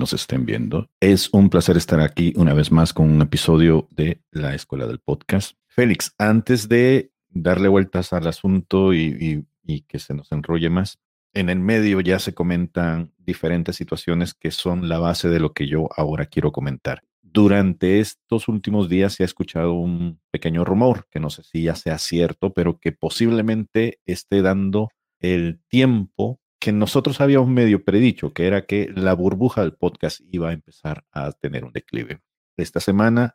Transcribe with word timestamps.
nos 0.00 0.12
estén 0.14 0.44
viendo. 0.44 0.88
Es 0.98 1.28
un 1.32 1.50
placer 1.50 1.76
estar 1.76 2.00
aquí 2.00 2.32
una 2.34 2.54
vez 2.54 2.72
más 2.72 2.92
con 2.92 3.08
un 3.08 3.22
episodio 3.22 3.86
de 3.90 4.20
la 4.32 4.54
Escuela 4.54 4.86
del 4.86 4.98
Podcast. 4.98 5.56
Félix, 5.68 6.14
antes 6.18 6.68
de 6.68 7.12
darle 7.28 7.68
vueltas 7.68 8.12
al 8.12 8.26
asunto 8.26 8.92
y, 8.92 9.46
y 9.62 9.82
que 9.82 9.98
se 10.00 10.14
nos 10.14 10.32
enrolle 10.32 10.70
más, 10.70 10.98
en 11.32 11.48
el 11.48 11.60
medio 11.60 12.00
ya 12.00 12.18
se 12.18 12.34
comentan 12.34 13.12
diferentes 13.18 13.76
situaciones 13.76 14.34
que 14.34 14.50
son 14.50 14.88
la 14.88 14.98
base 14.98 15.28
de 15.28 15.38
lo 15.38 15.52
que 15.52 15.68
yo 15.68 15.88
ahora 15.96 16.26
quiero 16.26 16.50
comentar. 16.50 17.02
Durante 17.22 18.00
estos 18.00 18.48
últimos 18.48 18.88
días 18.88 19.12
se 19.12 19.22
ha 19.22 19.26
escuchado 19.26 19.74
un 19.74 20.18
pequeño 20.32 20.64
rumor, 20.64 21.06
que 21.10 21.20
no 21.20 21.30
sé 21.30 21.44
si 21.44 21.62
ya 21.62 21.76
sea 21.76 21.98
cierto, 21.98 22.52
pero 22.52 22.80
que 22.80 22.90
posiblemente 22.90 24.00
esté 24.06 24.42
dando 24.42 24.88
el 25.20 25.60
tiempo 25.68 26.40
que 26.60 26.72
nosotros 26.72 27.20
habíamos 27.20 27.48
medio 27.48 27.84
predicho, 27.84 28.32
que 28.32 28.46
era 28.46 28.66
que 28.66 28.90
la 28.94 29.14
burbuja 29.14 29.62
del 29.62 29.74
podcast 29.74 30.20
iba 30.30 30.50
a 30.50 30.52
empezar 30.52 31.04
a 31.10 31.32
tener 31.32 31.64
un 31.64 31.72
declive. 31.72 32.20
Esta 32.56 32.80
semana 32.80 33.34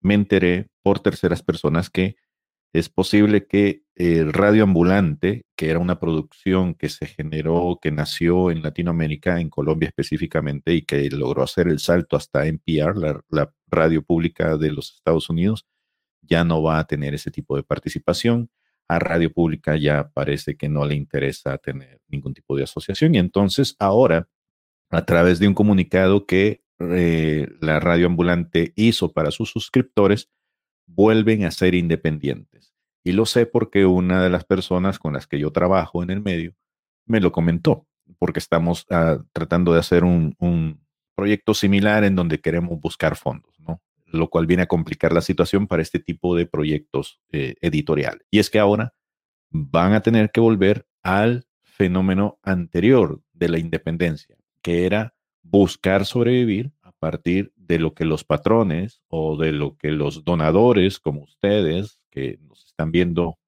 me 0.00 0.14
enteré 0.14 0.68
por 0.82 1.00
terceras 1.00 1.42
personas 1.42 1.90
que 1.90 2.16
es 2.74 2.90
posible 2.90 3.46
que 3.46 3.84
el 3.94 4.32
Radio 4.32 4.64
Ambulante, 4.64 5.46
que 5.56 5.70
era 5.70 5.78
una 5.78 5.98
producción 5.98 6.74
que 6.74 6.90
se 6.90 7.06
generó, 7.06 7.78
que 7.80 7.90
nació 7.90 8.50
en 8.50 8.62
Latinoamérica, 8.62 9.40
en 9.40 9.48
Colombia 9.48 9.88
específicamente, 9.88 10.74
y 10.74 10.82
que 10.82 11.08
logró 11.10 11.42
hacer 11.42 11.68
el 11.68 11.78
salto 11.78 12.16
hasta 12.16 12.46
NPR, 12.46 12.96
la, 12.98 13.20
la 13.30 13.52
radio 13.66 14.02
pública 14.02 14.58
de 14.58 14.70
los 14.72 14.94
Estados 14.94 15.30
Unidos, 15.30 15.66
ya 16.20 16.44
no 16.44 16.62
va 16.62 16.78
a 16.78 16.86
tener 16.86 17.14
ese 17.14 17.30
tipo 17.30 17.56
de 17.56 17.62
participación. 17.62 18.50
A 18.88 18.98
Radio 18.98 19.32
Pública 19.32 19.76
ya 19.76 20.08
parece 20.08 20.56
que 20.56 20.68
no 20.68 20.86
le 20.86 20.94
interesa 20.94 21.58
tener 21.58 22.00
ningún 22.08 22.34
tipo 22.34 22.56
de 22.56 22.64
asociación 22.64 23.14
y 23.14 23.18
entonces 23.18 23.76
ahora, 23.78 24.28
a 24.90 25.04
través 25.04 25.38
de 25.38 25.48
un 25.48 25.54
comunicado 25.54 26.26
que 26.26 26.62
eh, 26.80 27.48
la 27.60 27.80
radio 27.80 28.06
ambulante 28.06 28.72
hizo 28.76 29.12
para 29.12 29.30
sus 29.30 29.50
suscriptores, 29.50 30.30
vuelven 30.86 31.44
a 31.44 31.50
ser 31.50 31.74
independientes. 31.74 32.72
Y 33.04 33.12
lo 33.12 33.26
sé 33.26 33.46
porque 33.46 33.86
una 33.86 34.22
de 34.22 34.30
las 34.30 34.44
personas 34.44 34.98
con 34.98 35.14
las 35.14 35.26
que 35.26 35.38
yo 35.38 35.50
trabajo 35.50 36.02
en 36.02 36.10
el 36.10 36.20
medio 36.20 36.54
me 37.06 37.20
lo 37.20 37.32
comentó, 37.32 37.86
porque 38.18 38.38
estamos 38.38 38.86
ah, 38.90 39.18
tratando 39.32 39.72
de 39.72 39.80
hacer 39.80 40.04
un, 40.04 40.80
proyecto 41.16 41.52
similar 41.52 42.04
en 42.04 42.14
donde 42.14 42.40
queremos 42.40 42.78
buscar 42.80 43.16
fondos, 43.16 43.58
¿no? 43.58 43.82
Lo 44.10 44.30
cual 44.30 44.46
viene 44.46 44.64
a 44.64 44.68
complicar 44.68 45.12
la 45.12 45.20
situación 45.20 45.66
para 45.66 45.82
este 45.82 45.98
tipo 45.98 46.34
de 46.34 46.46
proyectos 46.46 47.20
eh, 47.30 47.54
editoriales. 47.60 48.26
Y 48.30 48.38
es 48.38 48.50
que 48.50 48.58
ahora 48.58 48.94
van 49.50 49.92
a 49.92 50.00
tener 50.00 50.30
que 50.30 50.40
volver 50.40 50.86
al 51.02 51.46
fenómeno 51.62 52.38
anterior 52.42 53.22
de 53.32 53.48
la 53.48 53.58
independencia, 53.58 54.36
que 54.62 54.86
era 54.86 55.14
buscar 55.42 56.04
sobrevivir 56.04 56.72
partir 56.98 57.52
de 57.56 57.78
lo 57.78 57.94
que 57.94 58.04
los 58.04 58.24
patrones 58.24 59.02
o 59.08 59.36
de 59.36 59.52
lo 59.52 59.76
que 59.76 59.90
los 59.90 60.24
donadores 60.24 60.98
como 60.98 61.22
ustedes, 61.22 61.98
que 62.10 62.38
nos 62.42 62.66
están 62.66 62.90
viendo 62.90 63.38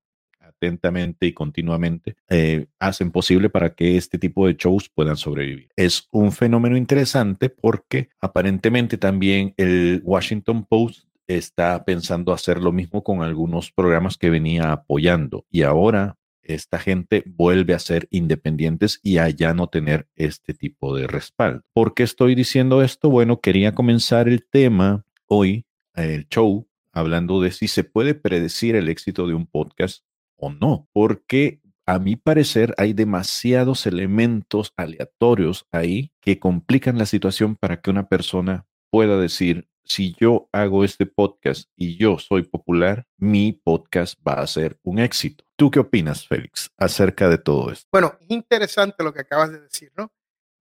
atentamente 0.61 1.27
y 1.27 1.33
continuamente, 1.33 2.16
eh, 2.28 2.66
hacen 2.78 3.11
posible 3.11 3.48
para 3.48 3.75
que 3.75 3.97
este 3.97 4.19
tipo 4.19 4.47
de 4.47 4.55
shows 4.55 4.91
puedan 4.91 5.17
sobrevivir. 5.17 5.70
Es 5.77 6.06
un 6.11 6.33
fenómeno 6.33 6.77
interesante 6.77 7.48
porque 7.48 8.11
aparentemente 8.20 8.98
también 8.98 9.55
el 9.57 10.02
Washington 10.05 10.64
Post 10.64 11.07
está 11.27 11.85
pensando 11.85 12.33
hacer 12.33 12.61
lo 12.61 12.73
mismo 12.73 13.02
con 13.02 13.23
algunos 13.23 13.73
programas 13.73 14.18
que 14.18 14.30
venía 14.30 14.73
apoyando 14.73 15.46
y 15.51 15.62
ahora 15.62 16.18
esta 16.42 16.79
gente 16.79 17.23
vuelve 17.27 17.74
a 17.74 17.79
ser 17.79 18.08
independientes 18.11 18.98
y 19.02 19.18
a 19.18 19.29
ya 19.29 19.55
no 19.55 19.68
tener 19.68 20.08
este 20.17 20.52
tipo 20.52 20.96
de 20.96 21.06
respaldo. 21.06 21.62
¿Por 21.73 21.95
qué 21.95 22.02
estoy 22.02 22.35
diciendo 22.35 22.83
esto? 22.83 23.08
Bueno, 23.08 23.40
quería 23.40 23.73
comenzar 23.73 24.29
el 24.29 24.45
tema 24.45 25.05
hoy, 25.27 25.64
el 25.95 26.27
show, 26.29 26.67
hablando 26.92 27.40
de 27.40 27.52
si 27.52 27.68
se 27.68 27.85
puede 27.85 28.14
predecir 28.14 28.74
el 28.74 28.89
éxito 28.89 29.29
de 29.29 29.35
un 29.35 29.46
podcast 29.46 30.05
o 30.40 30.51
no, 30.51 30.89
porque 30.92 31.61
a 31.86 31.98
mi 31.98 32.17
parecer 32.17 32.74
hay 32.78 32.92
demasiados 32.92 33.86
elementos 33.86 34.73
aleatorios 34.77 35.67
ahí 35.73 36.12
que 36.20 36.39
complican 36.39 36.98
la 36.98 37.06
situación 37.06 37.56
para 37.56 37.80
que 37.80 37.90
una 37.90 38.08
persona 38.08 38.67
pueda 38.90 39.18
decir, 39.18 39.68
si 39.84 40.14
yo 40.18 40.48
hago 40.52 40.84
este 40.84 41.06
podcast 41.06 41.68
y 41.77 41.96
yo 41.96 42.18
soy 42.18 42.45
popular, 42.45 43.06
mi 43.17 43.52
podcast 43.52 44.14
va 44.27 44.34
a 44.34 44.46
ser 44.46 44.79
un 44.84 45.00
éxito. 45.00 45.45
¿Tú 45.56 45.70
qué 45.70 45.80
opinas, 45.80 46.27
Félix, 46.27 46.70
acerca 46.77 47.29
de 47.29 47.39
todo 47.39 47.73
esto? 47.73 47.89
Bueno, 47.90 48.17
es 48.20 48.30
interesante 48.30 49.02
lo 49.02 49.12
que 49.12 49.23
acabas 49.23 49.50
de 49.50 49.61
decir, 49.61 49.92
¿no? 49.96 50.12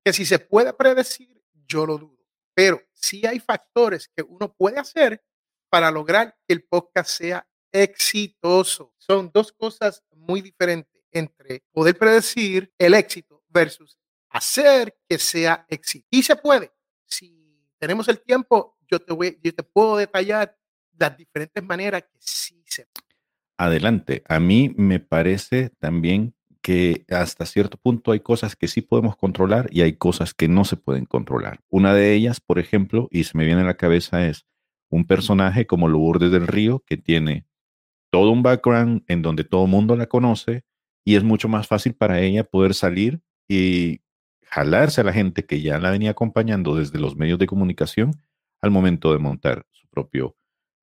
Que 0.03 0.13
si 0.13 0.25
se 0.25 0.39
puede 0.39 0.73
predecir, 0.73 1.44
yo 1.68 1.85
lo 1.85 1.97
dudo, 1.97 2.18
pero 2.56 2.81
sí 2.94 3.25
hay 3.25 3.39
factores 3.39 4.09
que 4.16 4.23
uno 4.23 4.53
puede 4.57 4.79
hacer 4.79 5.23
para 5.69 5.91
lograr 5.91 6.35
que 6.47 6.56
el 6.56 6.63
podcast 6.63 7.12
sea 7.12 7.47
exitoso. 7.72 8.94
Son 8.97 9.31
dos 9.34 9.52
cosas 9.52 10.03
muy 10.16 10.41
diferentes 10.41 11.02
entre 11.12 11.63
poder 11.72 11.97
predecir 11.97 12.72
el 12.78 12.94
éxito 12.94 13.44
versus 13.50 13.97
hacer 14.30 14.96
que 15.07 15.18
sea 15.18 15.66
éxito. 15.68 16.07
Y 16.12 16.24
se 16.24 16.35
puede. 16.35 16.72
Si 17.06 17.68
tenemos 17.80 18.07
el 18.07 18.19
tiempo, 18.22 18.78
yo 18.90 19.00
te, 19.00 19.13
voy, 19.13 19.40
yo 19.44 19.53
te 19.53 19.63
puedo 19.63 19.97
detallar 19.97 20.56
las 20.97 21.18
diferentes 21.18 21.63
maneras 21.63 22.03
que 22.03 22.19
sí 22.19 22.63
se 22.66 22.85
Adelante. 23.57 24.24
A 24.28 24.40
mí 24.40 24.74
me 24.78 25.00
parece 25.00 25.69
también 25.80 26.34
que 26.62 27.06
hasta 27.09 27.46
cierto 27.46 27.78
punto 27.78 28.12
hay 28.12 28.19
cosas 28.19 28.56
que 28.56 28.68
sí 28.68 28.81
podemos 28.81 29.16
controlar 29.16 29.69
y 29.72 29.81
hay 29.81 29.94
cosas 29.94 30.34
que 30.34 30.47
no 30.47 30.66
se 30.66 30.78
pueden 30.78 31.06
controlar. 31.06 31.59
Una 31.69 31.94
de 31.94 32.13
ellas, 32.13 32.40
por 32.40 32.59
ejemplo, 32.59 33.07
y 33.12 33.24
se 33.25 33.38
me 33.38 33.46
viene 33.46 33.62
a 33.62 33.66
la 33.66 33.78
cabeza 33.78 34.28
es 34.28 34.46
un 34.90 35.06
personaje 35.06 35.68
como 35.68 35.88
Lourdes 35.88 36.31
del 36.31 36.47
Río 36.47 36.84
que 36.86 36.97
tiene 36.97 37.46
todo 38.09 38.31
un 38.31 38.44
background 38.44 39.03
en 39.08 39.22
donde 39.22 39.44
todo 39.44 39.66
el 39.66 39.72
mundo 39.72 39.96
la 39.96 40.08
conoce 40.08 40.64
y 41.06 41.16
es 41.16 41.24
mucho 41.24 41.47
más 41.47 41.68
fácil 41.68 41.94
para 41.94 42.20
ella 42.20 42.44
poder 42.44 42.74
salir 42.74 43.22
y 43.47 44.02
jalarse 44.44 45.02
a 45.02 45.03
la 45.03 45.14
gente 45.14 45.46
que 45.46 45.62
ya 45.62 45.80
la 45.80 45.92
venía 45.92 46.12
acompañando 46.12 46.75
desde 46.75 47.00
los 47.00 47.16
medios 47.16 47.40
de 47.40 47.48
comunicación 47.48 48.22
al 48.62 48.72
momento 48.72 49.14
de 49.14 49.19
montar 49.19 49.66
su 49.72 49.88
propio 49.88 50.36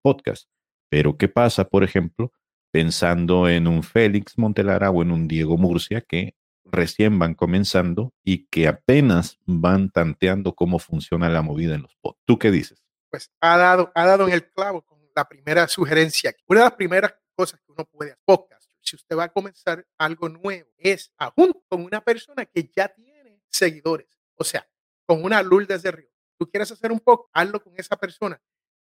podcast. 0.02 0.48
Pero 0.88 1.16
¿qué 1.16 1.28
pasa, 1.28 1.68
por 1.68 1.82
ejemplo, 1.84 2.32
pensando 2.70 3.48
en 3.48 3.66
un 3.66 3.82
Félix 3.82 4.38
Montelara 4.38 4.90
o 4.90 5.02
en 5.02 5.10
un 5.10 5.28
Diego 5.28 5.56
Murcia 5.56 6.00
que 6.00 6.34
recién 6.64 7.18
van 7.18 7.34
comenzando 7.34 8.12
y 8.24 8.46
que 8.46 8.68
apenas 8.68 9.38
van 9.46 9.90
tanteando 9.90 10.54
cómo 10.54 10.78
funciona 10.78 11.28
la 11.28 11.42
movida 11.42 11.74
en 11.74 11.82
los 11.82 11.96
podcasts? 12.00 12.24
¿Tú 12.26 12.38
qué 12.38 12.50
dices? 12.50 12.82
Pues 13.10 13.30
ha 13.40 13.56
dado, 13.56 13.92
ha 13.94 14.06
dado 14.06 14.26
en 14.26 14.34
el 14.34 14.50
clavo 14.50 14.82
la 15.16 15.28
primera 15.28 15.66
sugerencia. 15.66 16.34
Una 16.46 16.60
de 16.60 16.66
las 16.66 16.74
primeras 16.74 17.14
cosas 17.34 17.58
que 17.60 17.72
uno 17.72 17.84
puede 17.86 18.12
hacer, 18.12 18.22
podcast, 18.24 18.70
si 18.80 18.96
usted 18.96 19.16
va 19.16 19.24
a 19.24 19.32
comenzar 19.32 19.84
algo 19.98 20.28
nuevo, 20.28 20.70
es 20.76 21.12
junto 21.34 21.64
con 21.68 21.84
una 21.84 22.00
persona 22.00 22.44
que 22.46 22.70
ya 22.74 22.88
tiene 22.88 23.40
seguidores, 23.48 24.06
o 24.36 24.44
sea, 24.44 24.68
con 25.06 25.24
una 25.24 25.42
Lourdes 25.42 25.82
de 25.82 25.90
Río 25.90 26.16
tú 26.36 26.48
quieres 26.50 26.70
hacer 26.70 26.92
un 26.92 27.00
poco, 27.00 27.30
hazlo 27.32 27.62
con 27.62 27.74
esa 27.76 27.96
persona. 27.96 28.40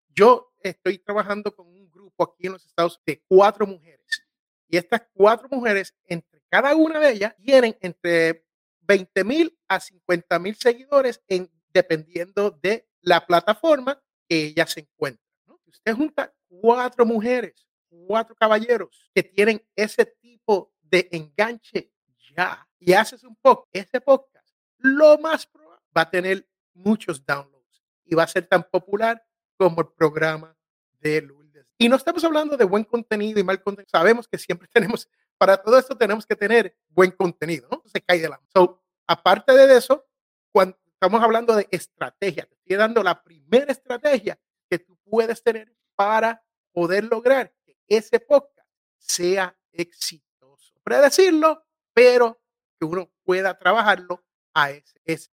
Yo 0.08 0.52
estoy 0.60 0.98
trabajando 0.98 1.54
con 1.54 1.66
un 1.66 1.90
grupo 1.90 2.24
aquí 2.24 2.46
en 2.46 2.52
los 2.52 2.66
Estados 2.66 2.94
Unidos 2.96 3.04
de 3.06 3.24
cuatro 3.28 3.66
mujeres. 3.66 4.24
Y 4.68 4.76
estas 4.76 5.02
cuatro 5.14 5.48
mujeres, 5.50 5.94
entre 6.06 6.42
cada 6.48 6.74
una 6.74 6.98
de 6.98 7.12
ellas, 7.12 7.34
tienen 7.38 7.76
entre 7.80 8.44
20 8.80 9.24
mil 9.24 9.58
a 9.68 9.80
50 9.80 10.38
mil 10.38 10.56
seguidores 10.56 11.22
en, 11.26 11.50
dependiendo 11.72 12.50
de 12.50 12.88
la 13.00 13.26
plataforma 13.26 14.02
que 14.28 14.46
ellas 14.46 14.72
se 14.72 14.80
encuentran. 14.80 15.27
Usted 15.68 15.94
junta 15.94 16.32
cuatro 16.48 17.04
mujeres, 17.04 17.66
cuatro 17.88 18.34
caballeros 18.34 19.10
que 19.14 19.22
tienen 19.22 19.62
ese 19.76 20.06
tipo 20.06 20.72
de 20.80 21.08
enganche 21.12 21.92
ya 22.36 22.66
y 22.78 22.92
haces 22.92 23.24
un 23.24 23.36
poco, 23.36 23.68
ese 23.72 24.00
podcast, 24.00 24.48
lo 24.78 25.18
más 25.18 25.46
probable 25.46 25.84
va 25.96 26.02
a 26.02 26.10
tener 26.10 26.48
muchos 26.74 27.24
downloads 27.24 27.82
y 28.04 28.14
va 28.14 28.22
a 28.22 28.28
ser 28.28 28.46
tan 28.46 28.62
popular 28.62 29.22
como 29.56 29.80
el 29.80 29.88
programa 29.88 30.56
de 31.00 31.22
Lourdes. 31.22 31.66
Y 31.76 31.88
no 31.88 31.96
estamos 31.96 32.22
hablando 32.24 32.56
de 32.56 32.64
buen 32.64 32.84
contenido 32.84 33.38
y 33.40 33.44
mal 33.44 33.62
contenido. 33.62 33.88
Sabemos 33.90 34.26
que 34.28 34.38
siempre 34.38 34.68
tenemos, 34.72 35.08
para 35.36 35.56
todo 35.56 35.78
esto 35.78 35.96
tenemos 35.96 36.26
que 36.26 36.36
tener 36.36 36.76
buen 36.88 37.10
contenido, 37.10 37.68
¿no? 37.70 37.82
Se 37.86 38.00
cae 38.00 38.20
de 38.20 38.28
la 38.28 38.40
so, 38.54 38.82
Aparte 39.06 39.52
de 39.52 39.76
eso, 39.76 40.06
cuando 40.52 40.76
estamos 40.86 41.22
hablando 41.22 41.56
de 41.56 41.66
estrategia, 41.70 42.44
te 42.46 42.54
estoy 42.56 42.76
dando 42.76 43.02
la 43.02 43.22
primera 43.22 43.72
estrategia 43.72 44.38
que 44.68 44.78
tú 44.78 44.96
puedes 45.04 45.42
tener 45.42 45.74
para 45.94 46.44
poder 46.72 47.04
lograr 47.04 47.54
que 47.64 47.76
ese 47.88 48.20
podcast 48.20 48.68
sea 48.98 49.56
exitoso. 49.72 50.74
Predecirlo, 50.82 51.64
pero 51.92 52.40
que 52.78 52.84
uno 52.84 53.10
pueda 53.24 53.58
trabajarlo 53.58 54.22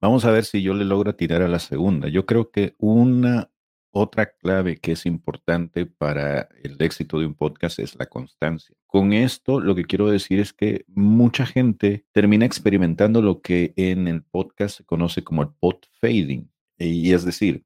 Vamos 0.02 0.26
a 0.26 0.32
ver 0.32 0.46
si 0.46 0.62
yo 0.62 0.74
le 0.74 0.86
logro 0.86 1.16
tirar 1.16 1.42
a 1.42 1.48
la 1.48 1.60
segunda. 1.60 2.08
Yo 2.08 2.26
creo 2.26 2.52
que 2.52 2.76
una 2.78 3.50
otra 3.92 4.28
clave 4.38 4.78
que 4.78 4.92
es 4.92 5.06
importante 5.06 5.86
para 5.86 6.50
el 6.64 6.76
éxito 6.80 7.20
de 7.20 7.26
un 7.26 7.34
podcast 7.34 7.80
es 7.80 7.96
la 7.96 8.06
constancia. 8.06 8.76
Con 8.86 9.14
esto 9.14 9.60
lo 9.60 9.74
que 9.74 9.86
quiero 9.86 10.10
decir 10.10 10.40
es 10.40 10.54
que 10.54 10.86
mucha 10.88 11.46
gente 11.46 12.06
termina 12.12 12.46
experimentando 12.46 13.22
lo 13.22 13.42
que 13.42 13.74
en 13.78 14.08
el 14.08 14.22
podcast 14.22 14.78
se 14.78 14.86
conoce 14.86 15.24
como 15.24 15.42
el 15.42 15.50
pod 15.60 15.78
fading. 16.00 16.52
Y 16.78 17.14
es 17.14 17.24
decir, 17.26 17.66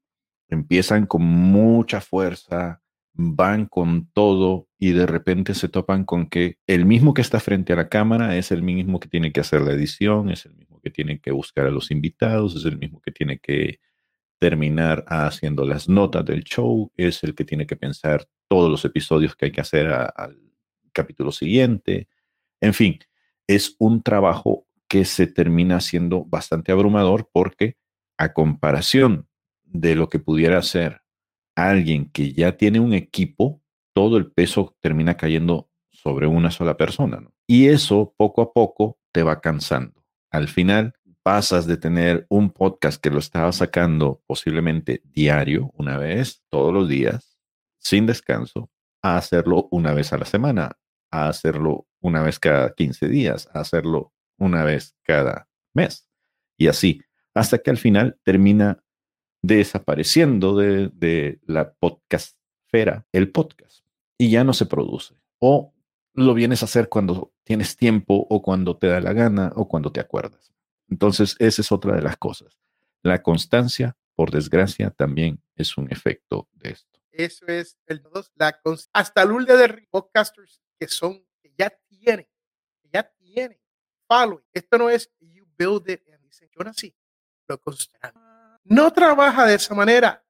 empiezan 0.50 1.06
con 1.06 1.22
mucha 1.22 2.00
fuerza, 2.00 2.82
van 3.12 3.66
con 3.66 4.10
todo 4.12 4.68
y 4.78 4.92
de 4.92 5.06
repente 5.06 5.54
se 5.54 5.68
topan 5.68 6.04
con 6.04 6.28
que 6.28 6.58
el 6.66 6.84
mismo 6.86 7.14
que 7.14 7.22
está 7.22 7.40
frente 7.40 7.72
a 7.72 7.76
la 7.76 7.88
cámara 7.88 8.36
es 8.36 8.50
el 8.50 8.62
mismo 8.62 9.00
que 9.00 9.08
tiene 9.08 9.32
que 9.32 9.40
hacer 9.40 9.62
la 9.62 9.72
edición, 9.72 10.30
es 10.30 10.46
el 10.46 10.54
mismo 10.54 10.80
que 10.80 10.90
tiene 10.90 11.20
que 11.20 11.30
buscar 11.30 11.66
a 11.66 11.70
los 11.70 11.90
invitados, 11.90 12.56
es 12.56 12.64
el 12.64 12.78
mismo 12.78 13.00
que 13.00 13.12
tiene 13.12 13.38
que 13.38 13.80
terminar 14.38 15.04
haciendo 15.06 15.66
las 15.66 15.88
notas 15.88 16.24
del 16.24 16.44
show, 16.44 16.90
es 16.96 17.22
el 17.22 17.34
que 17.34 17.44
tiene 17.44 17.66
que 17.66 17.76
pensar 17.76 18.26
todos 18.48 18.70
los 18.70 18.84
episodios 18.84 19.36
que 19.36 19.46
hay 19.46 19.52
que 19.52 19.60
hacer 19.60 19.88
al 19.88 20.40
capítulo 20.92 21.30
siguiente. 21.30 22.08
En 22.60 22.72
fin, 22.72 22.98
es 23.46 23.76
un 23.78 24.02
trabajo 24.02 24.66
que 24.88 25.04
se 25.04 25.26
termina 25.26 25.80
siendo 25.80 26.24
bastante 26.24 26.72
abrumador 26.72 27.28
porque 27.32 27.76
a 28.16 28.32
comparación 28.32 29.28
de 29.72 29.94
lo 29.94 30.08
que 30.08 30.18
pudiera 30.18 30.58
hacer 30.58 31.02
alguien 31.56 32.10
que 32.10 32.32
ya 32.32 32.56
tiene 32.56 32.80
un 32.80 32.92
equipo, 32.92 33.62
todo 33.94 34.16
el 34.16 34.30
peso 34.30 34.76
termina 34.80 35.16
cayendo 35.16 35.70
sobre 35.90 36.26
una 36.26 36.50
sola 36.50 36.76
persona. 36.76 37.22
Y 37.46 37.68
eso 37.68 38.14
poco 38.16 38.42
a 38.42 38.52
poco 38.52 38.98
te 39.12 39.22
va 39.22 39.40
cansando. 39.40 40.04
Al 40.30 40.48
final 40.48 40.94
pasas 41.22 41.66
de 41.66 41.76
tener 41.76 42.26
un 42.28 42.50
podcast 42.50 43.02
que 43.02 43.10
lo 43.10 43.18
estaba 43.18 43.52
sacando 43.52 44.22
posiblemente 44.26 45.02
diario, 45.04 45.70
una 45.74 45.98
vez, 45.98 46.42
todos 46.48 46.72
los 46.72 46.88
días, 46.88 47.38
sin 47.78 48.06
descanso, 48.06 48.70
a 49.02 49.16
hacerlo 49.16 49.68
una 49.70 49.92
vez 49.92 50.12
a 50.12 50.18
la 50.18 50.24
semana, 50.24 50.78
a 51.10 51.28
hacerlo 51.28 51.86
una 52.00 52.22
vez 52.22 52.38
cada 52.38 52.72
15 52.72 53.08
días, 53.08 53.48
a 53.52 53.60
hacerlo 53.60 54.12
una 54.38 54.64
vez 54.64 54.96
cada 55.02 55.48
mes. 55.74 56.08
Y 56.56 56.68
así, 56.68 57.02
hasta 57.34 57.58
que 57.58 57.70
al 57.70 57.78
final 57.78 58.18
termina 58.22 58.82
desapareciendo 59.42 60.56
de, 60.56 61.38
la 61.46 61.72
podcastfera 61.72 63.06
el 63.12 63.30
podcast 63.30 63.84
y 64.18 64.30
ya 64.30 64.44
no 64.44 64.52
se 64.52 64.66
produce. 64.66 65.14
O 65.38 65.72
lo 66.14 66.34
vienes 66.34 66.62
a 66.62 66.66
hacer 66.66 66.88
cuando 66.88 67.32
tienes 67.44 67.76
tiempo 67.76 68.26
o 68.28 68.42
cuando 68.42 68.76
te 68.76 68.88
da 68.88 69.00
la 69.00 69.12
gana 69.12 69.52
o 69.56 69.68
cuando 69.68 69.92
te 69.92 70.00
acuerdas. 70.00 70.52
Entonces, 70.88 71.36
esa 71.38 71.62
es 71.62 71.72
otra 71.72 71.94
de 71.94 72.02
las 72.02 72.16
cosas. 72.16 72.58
La 73.02 73.22
constancia, 73.22 73.96
por 74.14 74.30
desgracia, 74.30 74.90
también 74.90 75.42
es 75.54 75.76
un 75.78 75.90
efecto 75.90 76.48
de 76.52 76.70
esto. 76.70 77.00
Eso 77.12 77.46
es 77.46 77.78
el 77.86 78.02
dos, 78.02 78.30
la 78.34 78.60
hasta 78.92 79.22
el 79.22 79.44
de 79.46 79.88
podcasters 79.90 80.60
que 80.78 80.88
son, 80.88 81.24
que 81.42 81.52
ya 81.56 81.72
tienen, 81.88 82.28
ya 82.92 83.10
tienen 83.18 83.58
following. 84.06 84.44
Esto 84.52 84.78
no 84.78 84.90
es 84.90 85.10
you 85.20 85.46
build 85.56 85.88
it 85.88 86.02
and 86.12 86.22
dicen, 86.22 86.48
yo 86.56 86.64
nací, 86.64 86.94
lo 87.48 87.60
construyan. 87.60 88.29
No 88.64 88.92
trabaja 88.92 89.46
de 89.46 89.54
esa 89.54 89.74
manera. 89.74 90.24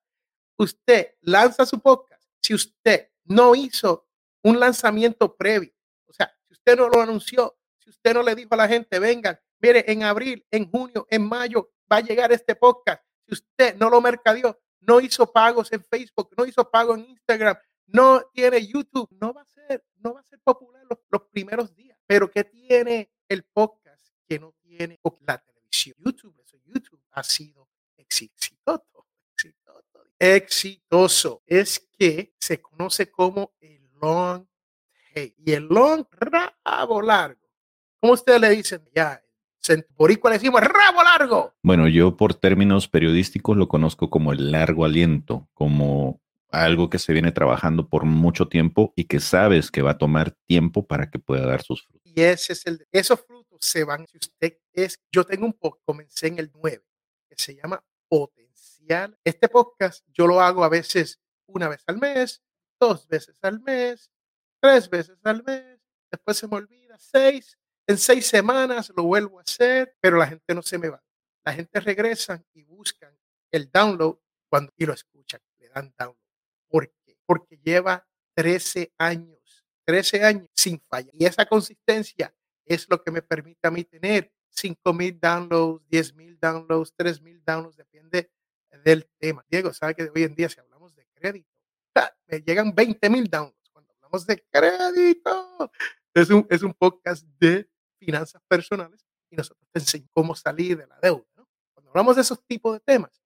Usted 0.57 1.15
lanza 1.23 1.67
su 1.67 1.81
podcast. 1.81 2.25
Si 2.41 2.55
usted 2.55 3.09
no 3.25 3.55
hizo 3.55 4.09
un 4.43 4.59
lanzamiento 4.59 5.37
previo, 5.37 5.73
o 6.07 6.13
sea, 6.13 6.35
si 6.47 6.55
usted 6.55 6.77
no 6.77 6.89
lo 6.89 7.01
anunció, 7.01 7.59
si 7.79 7.91
usted 7.91 8.15
no 8.15 8.23
le 8.23 8.35
dijo 8.35 8.55
a 8.55 8.57
la 8.57 8.69
gente, 8.69 8.99
vengan, 8.99 9.39
Mire, 9.61 9.85
en 9.87 10.03
abril, 10.03 10.47
en 10.51 10.71
junio, 10.71 11.07
en 11.11 11.29
mayo 11.29 11.71
va 11.91 11.97
a 11.97 12.01
llegar 12.01 12.33
este 12.33 12.55
podcast. 12.57 13.05
Si 13.27 13.35
usted 13.35 13.77
no 13.77 13.91
lo 13.91 14.01
mercadeó, 14.01 14.59
no 14.81 15.01
hizo 15.01 15.31
pagos 15.31 15.71
en 15.73 15.85
Facebook, 15.85 16.31
no 16.37 16.47
hizo 16.47 16.69
pagos 16.71 16.99
en 16.99 17.11
Instagram, 17.11 17.57
no 17.87 18.23
tiene 18.33 18.67
YouTube, 18.67 19.09
no 19.21 19.35
va 19.35 19.43
a 19.43 19.47
ser, 19.47 19.85
no 19.97 20.15
va 20.15 20.21
a 20.21 20.25
ser 20.25 20.41
popular 20.41 20.83
los, 20.89 21.23
primeros 21.31 21.75
días. 21.75 21.99
Pero 22.07 22.31
¿qué 22.31 22.45
tiene 22.45 23.13
el 23.29 23.43
podcast 23.45 24.15
que 24.27 24.39
no 24.39 24.55
tiene 24.63 24.99
la 25.27 25.39
televisión? 25.39 25.97
YouTube, 25.99 26.41
eso 26.43 26.57
YouTube 26.65 27.05
ha 27.11 27.23
sido 27.23 27.69
exitoso, 28.11 29.07
exitoso, 29.37 30.05
exitoso. 30.19 31.43
Es 31.47 31.89
que 31.97 32.35
se 32.39 32.61
conoce 32.61 33.11
como 33.11 33.53
el 33.61 33.89
long 34.03 34.47
tail 35.15 35.35
y 35.39 35.53
el 35.53 35.65
long 35.65 36.05
rabo 36.11 37.01
largo. 37.01 37.41
¿Cómo 38.01 38.15
ustedes 38.15 38.41
le 38.41 38.51
dicen? 38.51 38.83
Ya, 38.95 39.23
por 39.95 40.11
le 40.11 40.31
decimos 40.31 40.61
rabo 40.63 41.03
largo. 41.03 41.55
Bueno, 41.63 41.87
yo 41.87 42.17
por 42.17 42.35
términos 42.35 42.89
periodísticos 42.89 43.57
lo 43.57 43.69
conozco 43.69 44.11
como 44.11 44.33
el 44.33 44.51
largo 44.51 44.85
aliento, 44.85 45.49
como 45.55 46.21
algo 46.51 46.91
que 46.91 46.99
se 46.99 47.13
viene 47.13 47.31
trabajando 47.31 47.89
por 47.89 48.05
mucho 48.05 48.49
tiempo 48.49 48.93
y 48.97 49.05
que 49.05 49.21
sabes 49.21 49.71
que 49.71 49.83
va 49.83 49.93
a 49.93 49.99
tomar 49.99 50.33
tiempo 50.47 50.85
para 50.85 51.09
que 51.09 51.21
pueda 51.21 51.47
dar 51.47 51.63
sus 51.63 51.85
frutos. 51.85 52.01
Y 52.05 52.21
ese 52.21 52.55
es 52.55 52.67
el, 52.67 52.85
esos 52.91 53.21
frutos 53.21 53.59
se 53.61 53.85
van, 53.85 54.07
si 54.09 54.19
usted 54.19 54.59
es, 54.73 55.01
yo 55.13 55.25
tengo 55.25 55.47
un 55.47 55.53
podcast, 55.53 55.85
comencé 55.85 56.27
en 56.27 56.39
el 56.41 56.51
9, 56.55 56.83
que 57.29 57.37
se 57.37 57.55
llama 57.55 57.85
Potencial. 58.11 59.17
Este 59.23 59.49
podcast 59.49 60.05
yo 60.09 60.27
lo 60.27 60.41
hago 60.41 60.65
a 60.65 60.69
veces 60.69 61.21
una 61.47 61.69
vez 61.69 61.85
al 61.87 61.99
mes, 61.99 62.43
dos 62.81 63.07
veces 63.07 63.37
al 63.41 63.61
mes, 63.61 64.11
tres 64.61 64.91
veces 64.91 65.17
al 65.23 65.45
mes, 65.45 65.79
después 66.11 66.37
se 66.37 66.49
me 66.49 66.57
olvida, 66.57 66.99
seis, 66.99 67.57
en 67.87 67.97
seis 67.99 68.27
semanas 68.27 68.93
lo 68.97 69.05
vuelvo 69.05 69.39
a 69.39 69.43
hacer, 69.43 69.97
pero 70.01 70.17
la 70.17 70.27
gente 70.27 70.53
no 70.57 70.63
se 70.63 70.77
me 70.77 70.89
va. 70.89 71.01
La 71.45 71.53
gente 71.53 71.79
regresa 71.79 72.45
y 72.53 72.65
buscan 72.65 73.17
el 73.53 73.71
download 73.71 74.19
cuando 74.49 74.73
y 74.77 74.87
lo 74.87 74.93
escuchan, 74.93 75.41
le 75.61 75.69
dan 75.69 75.95
download. 75.97 76.19
¿Por 76.69 76.93
qué? 77.05 77.17
Porque 77.25 77.61
lleva 77.63 78.05
13 78.35 78.93
años, 78.99 79.65
13 79.85 80.25
años 80.25 80.49
sin 80.53 80.81
fallar. 80.81 81.15
Y 81.15 81.27
esa 81.27 81.47
consistencia 81.47 82.35
es 82.65 82.89
lo 82.91 83.01
que 83.01 83.13
me 83.13 83.23
permite 83.23 83.69
a 83.69 83.71
mí 83.71 83.85
tener 83.85 84.33
5 84.51 84.93
mil 84.93 85.19
downloads, 85.19 85.83
10 85.89 86.15
mil 86.15 86.39
downloads, 86.39 86.93
3 86.97 87.21
mil 87.23 87.43
downloads, 87.45 87.77
depende 87.77 88.31
del 88.85 89.09
tema. 89.19 89.45
Diego, 89.49 89.73
¿sabe 89.73 89.95
que 89.95 90.11
hoy 90.15 90.25
en 90.25 90.35
día 90.35 90.49
si 90.49 90.61
hablamos 90.61 90.95
de 90.95 91.07
crédito, 91.15 91.49
me 92.27 92.41
llegan 92.41 92.75
20 92.75 93.11
mil 93.11 93.29
downloads 93.29 93.71
cuando 93.71 93.93
hablamos 93.95 94.27
de 94.27 94.45
crédito? 94.51 95.71
Es 96.15 96.31
un, 96.31 96.75
podcast 96.75 97.25
de 97.39 97.69
finanzas 97.99 98.43
personales 98.49 99.07
y 99.31 99.37
nosotros 99.37 99.69
enseñamos 99.75 100.11
cómo 100.13 100.35
salir 100.35 100.77
de 100.77 100.87
la 100.87 100.99
deuda. 101.01 101.25
Cuando 101.73 101.91
hablamos 101.91 102.17
de 102.17 102.23
esos 102.23 102.45
tipos 102.47 102.75
de 102.75 102.81
temas, 102.81 103.23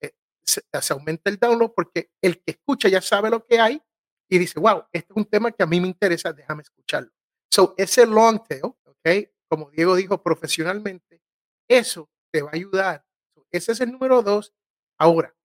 eh, 0.00 0.12
se, 0.42 0.62
aumenta 0.90 1.30
el 1.30 1.38
download 1.38 1.72
porque 1.74 2.10
el 2.22 2.42
que 2.42 2.52
escucha 2.52 2.88
ya 2.88 3.00
sabe 3.00 3.28
lo 3.28 3.44
que 3.44 3.60
hay 3.60 3.82
y 4.28 4.38
dice, 4.38 4.58
wow, 4.58 4.84
este 4.92 5.12
es 5.12 5.16
un 5.16 5.26
tema 5.26 5.52
que 5.52 5.62
a 5.62 5.66
mí 5.66 5.78
me 5.78 5.88
interesa, 5.88 6.32
déjame 6.32 6.62
escucharlo. 6.62 7.10
So, 7.50 7.74
ese 7.76 8.06
long 8.06 8.42
tail, 8.42 8.62
¿ok? 8.64 9.28
Como 9.52 9.70
Diego 9.70 9.94
dijo 9.96 10.22
profesionalmente, 10.22 11.20
eso 11.68 12.08
te 12.30 12.40
va 12.40 12.52
a 12.52 12.54
ayudar. 12.54 13.04
ese 13.50 13.72
es 13.72 13.82
el 13.82 13.92
número 13.92 14.22
dos. 14.22 14.54
Ahora, 14.96 15.36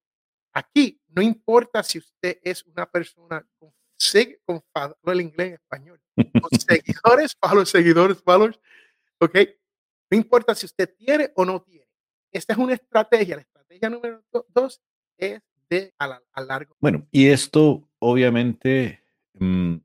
aquí 0.54 1.02
no 1.10 1.22
importa 1.22 1.84
si 1.84 1.98
usted 1.98 2.40
es 2.42 2.64
una 2.64 2.90
persona 2.90 3.46
con, 3.60 3.74
con 4.46 5.14
el 5.14 5.20
inglés 5.20 5.48
en 5.48 5.54
español, 5.56 6.02
con 6.16 6.50
seguidores, 6.58 7.36
followers, 7.38 7.70
seguidores, 7.70 8.22
followers, 8.24 8.58
¿ok? 9.20 9.40
No 10.10 10.18
importa 10.18 10.56
si 10.56 10.68
usted 10.68 10.96
tiene 10.96 11.34
o 11.36 11.44
no 11.44 11.62
tiene. 11.62 11.90
Esta 12.32 12.54
es 12.54 12.60
una 12.60 12.76
estrategia. 12.76 13.36
La 13.36 13.42
estrategia 13.42 13.90
número 13.90 14.24
dos 14.48 14.82
es 15.18 15.42
de 15.70 15.94
a, 16.00 16.42
largo. 16.46 16.78
Bueno, 16.80 17.06
y 17.12 17.28
esto 17.28 17.90
obviamente 18.00 19.04
mm, 19.34 19.76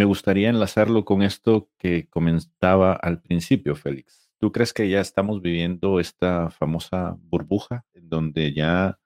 me 0.00 0.06
gustaría 0.06 0.48
enlazarlo 0.48 1.04
con 1.04 1.20
esto 1.20 1.68
que 1.76 2.08
comentaba 2.08 2.94
al 2.94 3.20
principio, 3.20 3.76
Félix. 3.76 4.30
¿Tú 4.38 4.50
crees 4.50 4.72
que 4.72 4.88
ya 4.88 4.98
estamos 4.98 5.42
viviendo 5.42 6.00
esta 6.00 6.48
famosa 6.48 7.18
burbuja 7.20 7.84
en 7.92 8.08
donde 8.08 8.54
ya 8.54 8.98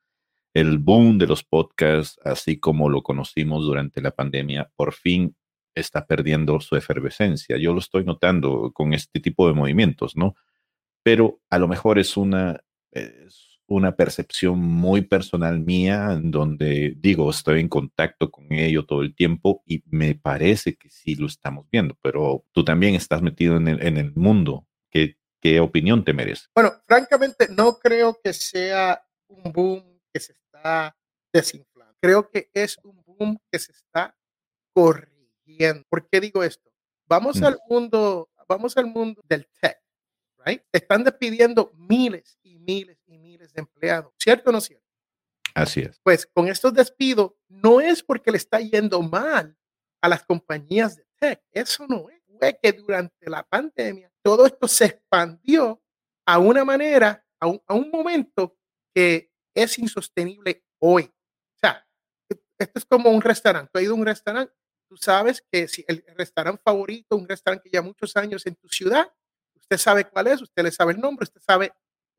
el 0.54 0.78
boom 0.78 1.18
de 1.18 1.26
los 1.26 1.42
podcasts, 1.42 2.20
así 2.24 2.60
como 2.60 2.88
lo 2.88 3.02
conocimos 3.02 3.64
durante 3.64 4.00
la 4.00 4.12
pandemia, 4.12 4.70
por 4.76 4.92
fin 4.92 5.34
está 5.74 6.06
perdiendo 6.06 6.60
su 6.60 6.76
efervescencia. 6.76 7.56
Yo 7.56 7.72
lo 7.72 7.80
estoy 7.80 8.04
notando 8.04 8.70
con 8.72 8.94
este 8.94 9.18
tipo 9.18 9.48
de 9.48 9.54
movimientos, 9.54 10.16
¿no? 10.16 10.36
Pero 11.02 11.40
a 11.50 11.58
lo 11.58 11.66
mejor 11.66 11.98
es 11.98 12.16
una, 12.16 12.60
es 12.92 13.43
una 13.66 13.96
percepción 13.96 14.58
muy 14.58 15.02
personal 15.02 15.60
mía, 15.60 16.12
en 16.12 16.30
donde 16.30 16.94
digo, 16.96 17.30
estoy 17.30 17.60
en 17.60 17.68
contacto 17.68 18.30
con 18.30 18.52
ello 18.52 18.84
todo 18.84 19.02
el 19.02 19.14
tiempo 19.14 19.62
y 19.66 19.82
me 19.86 20.14
parece 20.14 20.76
que 20.76 20.90
sí 20.90 21.14
lo 21.14 21.26
estamos 21.26 21.66
viendo, 21.70 21.96
pero 22.02 22.44
tú 22.52 22.64
también 22.64 22.94
estás 22.94 23.22
metido 23.22 23.56
en 23.56 23.68
el, 23.68 23.82
en 23.86 23.96
el 23.96 24.12
mundo. 24.14 24.66
¿Qué, 24.90 25.16
¿Qué 25.40 25.60
opinión 25.60 26.04
te 26.04 26.12
merece? 26.12 26.46
Bueno, 26.54 26.72
francamente, 26.86 27.48
no 27.48 27.78
creo 27.78 28.18
que 28.22 28.32
sea 28.32 29.02
un 29.28 29.52
boom 29.52 30.00
que 30.12 30.20
se 30.20 30.32
está 30.32 30.96
desinflando. 31.32 31.94
Creo 32.00 32.30
que 32.30 32.50
es 32.52 32.78
un 32.82 33.02
boom 33.04 33.38
que 33.50 33.58
se 33.58 33.72
está 33.72 34.16
corriendo 34.72 35.14
¿Por 35.88 36.08
qué 36.08 36.20
digo 36.20 36.42
esto? 36.42 36.70
Vamos 37.06 37.40
mm. 37.40 37.44
al 37.44 37.58
mundo, 37.68 38.28
vamos 38.48 38.76
al 38.76 38.86
mundo 38.86 39.22
del 39.28 39.46
tech, 39.60 39.78
right? 40.44 40.62
Están 40.72 41.04
despidiendo 41.04 41.70
miles 41.74 42.38
y 42.42 42.56
miles 42.56 42.98
y 43.06 43.18
miles 43.44 43.52
de 43.52 43.60
empleados, 43.60 44.12
¿cierto 44.18 44.50
o 44.50 44.52
no 44.52 44.60
cierto? 44.60 44.84
Así 45.54 45.80
es. 45.80 46.00
Pues 46.02 46.26
con 46.26 46.48
estos 46.48 46.74
despidos 46.74 47.32
no 47.48 47.80
es 47.80 48.02
porque 48.02 48.30
le 48.30 48.38
está 48.38 48.60
yendo 48.60 49.02
mal 49.02 49.56
a 50.00 50.08
las 50.08 50.24
compañías 50.24 50.96
de 50.96 51.06
tech, 51.18 51.42
eso 51.52 51.86
no 51.86 52.08
es. 52.10 52.22
Fue 52.38 52.58
que 52.60 52.72
durante 52.72 53.30
la 53.30 53.44
pandemia 53.44 54.10
todo 54.22 54.46
esto 54.46 54.66
se 54.66 54.86
expandió 54.86 55.80
a 56.26 56.38
una 56.38 56.64
manera, 56.64 57.24
a 57.38 57.46
un, 57.46 57.62
a 57.66 57.74
un 57.74 57.90
momento 57.90 58.56
que 58.92 59.30
es 59.54 59.78
insostenible 59.78 60.64
hoy. 60.80 61.04
O 61.04 61.58
sea, 61.60 61.86
e, 62.28 62.34
esto 62.58 62.78
es 62.78 62.84
como 62.84 63.10
un 63.10 63.22
restaurante. 63.22 63.70
Tú 63.72 63.78
has 63.78 63.84
ido 63.84 63.92
a 63.92 63.96
un 63.96 64.06
restaurante, 64.06 64.52
tú 64.88 64.96
sabes 64.96 65.44
que 65.52 65.68
si 65.68 65.84
el 65.86 66.04
restaurante 66.16 66.60
favorito, 66.64 67.16
un 67.16 67.28
restaurante 67.28 67.70
que 67.70 67.76
ya 67.76 67.82
muchos 67.82 68.16
años 68.16 68.44
en 68.46 68.56
tu 68.56 68.68
ciudad, 68.68 69.12
usted 69.54 69.78
sabe 69.78 70.04
cuál 70.04 70.26
es, 70.26 70.42
usted 70.42 70.64
le 70.64 70.72
sabe 70.72 70.92
el 70.92 71.00
nombre, 71.00 71.22
usted 71.22 71.40
sabe 71.40 71.72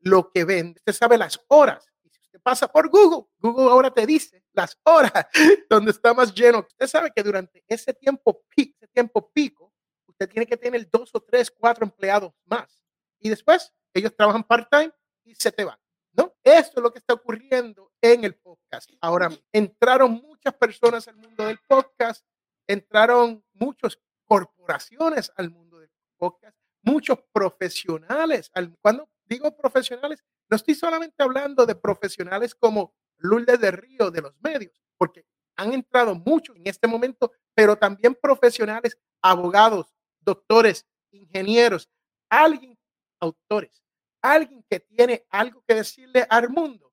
lo 0.06 0.30
que 0.30 0.44
vende, 0.44 0.78
usted 0.78 0.92
sabe 0.92 1.18
las 1.18 1.40
horas. 1.48 1.90
Y 2.04 2.10
si 2.10 2.20
usted 2.20 2.40
pasa 2.40 2.68
por 2.68 2.88
Google, 2.88 3.26
Google 3.38 3.70
ahora 3.70 3.92
te 3.92 4.06
dice 4.06 4.44
las 4.52 4.78
horas 4.84 5.12
donde 5.68 5.90
está 5.90 6.14
más 6.14 6.32
lleno. 6.32 6.60
Usted 6.60 6.86
sabe 6.86 7.10
que 7.14 7.22
durante 7.22 7.64
ese 7.66 7.92
tiempo 7.92 8.44
pico, 8.54 8.76
ese 8.80 8.88
tiempo 8.88 9.30
pico, 9.32 9.72
usted 10.06 10.28
tiene 10.28 10.46
que 10.46 10.56
tener 10.56 10.88
dos 10.90 11.10
o 11.12 11.20
tres, 11.20 11.50
cuatro 11.50 11.84
empleados 11.84 12.32
más. 12.44 12.84
Y 13.18 13.28
después 13.28 13.72
ellos 13.92 14.14
trabajan 14.14 14.44
part-time 14.44 14.92
y 15.24 15.34
se 15.34 15.50
te 15.50 15.64
van. 15.64 15.78
¿no? 16.12 16.34
Esto 16.44 16.78
es 16.80 16.82
lo 16.82 16.92
que 16.92 17.00
está 17.00 17.14
ocurriendo 17.14 17.92
en 18.00 18.24
el 18.24 18.36
podcast. 18.36 18.90
Ahora 19.00 19.30
entraron 19.52 20.12
muchas 20.12 20.54
personas 20.54 21.08
al 21.08 21.16
mundo 21.16 21.46
del 21.46 21.58
podcast, 21.66 22.24
entraron 22.68 23.44
muchas 23.54 23.98
corporaciones 24.24 25.32
al 25.34 25.50
mundo 25.50 25.80
del 25.80 25.90
podcast, 26.16 26.56
muchos 26.82 27.18
profesionales. 27.32 28.52
Cuando 28.80 29.08
digo 29.26 29.56
profesionales, 29.56 30.24
no 30.48 30.56
estoy 30.56 30.74
solamente 30.74 31.22
hablando 31.22 31.66
de 31.66 31.74
profesionales 31.74 32.54
como 32.54 32.94
Lourdes 33.18 33.60
de 33.60 33.70
Río 33.70 34.10
de 34.10 34.22
los 34.22 34.34
medios, 34.40 34.72
porque 34.96 35.26
han 35.56 35.72
entrado 35.72 36.14
muchos 36.14 36.56
en 36.56 36.66
este 36.66 36.86
momento, 36.86 37.32
pero 37.54 37.76
también 37.76 38.14
profesionales, 38.14 38.98
abogados, 39.22 39.94
doctores, 40.20 40.86
ingenieros, 41.10 41.88
alguien, 42.28 42.78
autores, 43.20 43.82
alguien 44.20 44.64
que 44.68 44.80
tiene 44.80 45.24
algo 45.30 45.64
que 45.66 45.76
decirle 45.76 46.26
al 46.28 46.50
mundo 46.50 46.92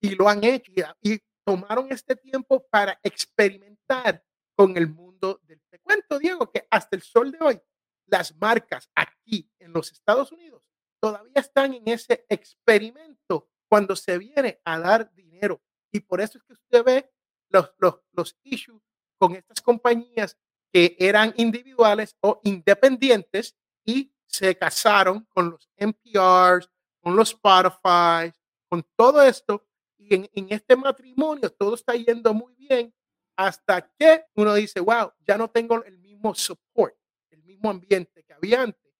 y 0.00 0.14
lo 0.14 0.28
han 0.28 0.44
hecho 0.44 0.72
y, 1.02 1.18
tomaron 1.46 1.88
este 1.90 2.16
tiempo 2.16 2.66
para 2.70 2.98
experimentar 3.02 4.24
con 4.56 4.74
el 4.78 4.88
mundo 4.88 5.38
del 5.42 5.60
te 5.68 5.78
cuento, 5.78 6.18
Diego, 6.18 6.50
que 6.50 6.66
hasta 6.70 6.96
el 6.96 7.02
sol 7.02 7.32
de 7.32 7.38
hoy 7.38 7.60
las 8.06 8.34
marcas 8.36 8.88
aquí 8.94 9.50
en 9.58 9.74
los 9.74 9.92
Estados 9.92 10.32
Unidos 10.32 10.63
todavía 11.04 11.32
están 11.34 11.74
en 11.74 11.86
ese 11.86 12.24
experimento 12.30 13.50
cuando 13.68 13.94
se 13.94 14.16
viene 14.16 14.58
a 14.64 14.78
dar 14.78 15.12
dinero. 15.12 15.60
Y 15.92 16.00
por 16.00 16.22
eso 16.22 16.38
es 16.38 16.44
que 16.44 16.54
usted 16.54 16.82
ve 16.82 17.12
los, 17.50 17.74
los, 17.76 18.00
los 18.12 18.38
issues 18.42 18.80
con 19.18 19.36
estas 19.36 19.60
compañías 19.60 20.38
que 20.72 20.96
eran 20.98 21.34
individuales 21.36 22.16
o 22.22 22.40
independientes 22.44 23.54
y 23.84 24.14
se 24.24 24.56
casaron 24.56 25.26
con 25.28 25.50
los 25.50 25.68
NPRs, 25.76 26.70
con 27.02 27.14
los 27.14 27.32
Spotify, 27.32 28.32
con 28.70 28.82
todo 28.96 29.20
esto. 29.20 29.62
Y 29.98 30.14
en, 30.14 30.30
en 30.32 30.46
este 30.52 30.74
matrimonio 30.74 31.50
todo 31.52 31.74
está 31.74 31.92
yendo 31.94 32.32
muy 32.32 32.54
bien 32.54 32.94
hasta 33.36 33.92
que 33.98 34.24
uno 34.36 34.54
dice, 34.54 34.80
wow, 34.80 35.12
ya 35.20 35.36
no 35.36 35.50
tengo 35.50 35.84
el 35.84 35.98
mismo 35.98 36.34
support, 36.34 36.96
el 37.28 37.42
mismo 37.42 37.68
ambiente 37.68 38.24
que 38.24 38.32
había 38.32 38.62
antes. 38.62 38.90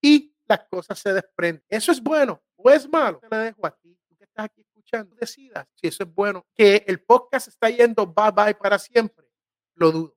Y 0.00 0.34
las 0.50 0.66
cosas 0.68 0.98
se 0.98 1.12
desprenden. 1.12 1.64
¿Eso 1.68 1.92
es 1.92 2.02
bueno 2.02 2.42
o 2.56 2.68
es 2.70 2.88
malo? 2.88 3.20
Te 3.20 3.28
lo 3.30 3.36
dejo 3.38 3.66
a 3.66 3.70
ti, 3.70 3.96
tú 4.08 4.16
que 4.16 4.24
estás 4.24 4.46
aquí 4.46 4.60
escuchando, 4.60 5.14
decidas 5.14 5.66
si 5.74 5.86
eso 5.86 6.02
es 6.02 6.12
bueno. 6.12 6.44
Que 6.54 6.84
el 6.88 7.00
podcast 7.00 7.48
está 7.48 7.70
yendo 7.70 8.04
bye 8.06 8.32
bye 8.34 8.54
para 8.54 8.78
siempre, 8.78 9.26
lo 9.74 9.92
dudo. 9.92 10.16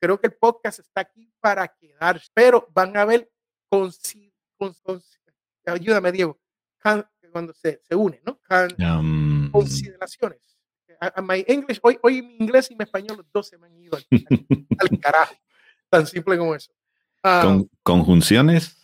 Creo 0.00 0.20
que 0.20 0.26
el 0.26 0.34
podcast 0.34 0.80
está 0.80 1.02
aquí 1.02 1.32
para 1.40 1.66
quedarse, 1.68 2.28
pero 2.34 2.68
van 2.72 2.96
a 2.96 3.02
haber, 3.02 3.30
con, 3.68 3.92
ayúdame 5.64 6.12
Diego, 6.12 6.40
cuando 7.32 7.52
se, 7.52 7.80
se 7.82 7.94
une, 7.94 8.20
¿no? 8.24 8.40
Um, 8.78 9.50
consideraciones. 9.50 10.40
my 11.22 11.44
English, 11.46 11.78
hoy, 11.82 11.98
hoy 12.02 12.22
mi 12.22 12.36
inglés 12.36 12.70
y 12.70 12.76
mi 12.76 12.82
español, 12.82 13.18
los 13.18 13.26
dos 13.32 13.48
se 13.48 13.58
me 13.58 13.66
han 13.66 13.78
ido 13.78 13.96
al, 13.96 15.00
carajo. 15.00 15.36
Tan 15.88 16.06
simple 16.06 16.36
como 16.36 16.54
eso. 16.54 16.72
Um, 17.24 17.68
¿Conjunciones? 17.82 18.77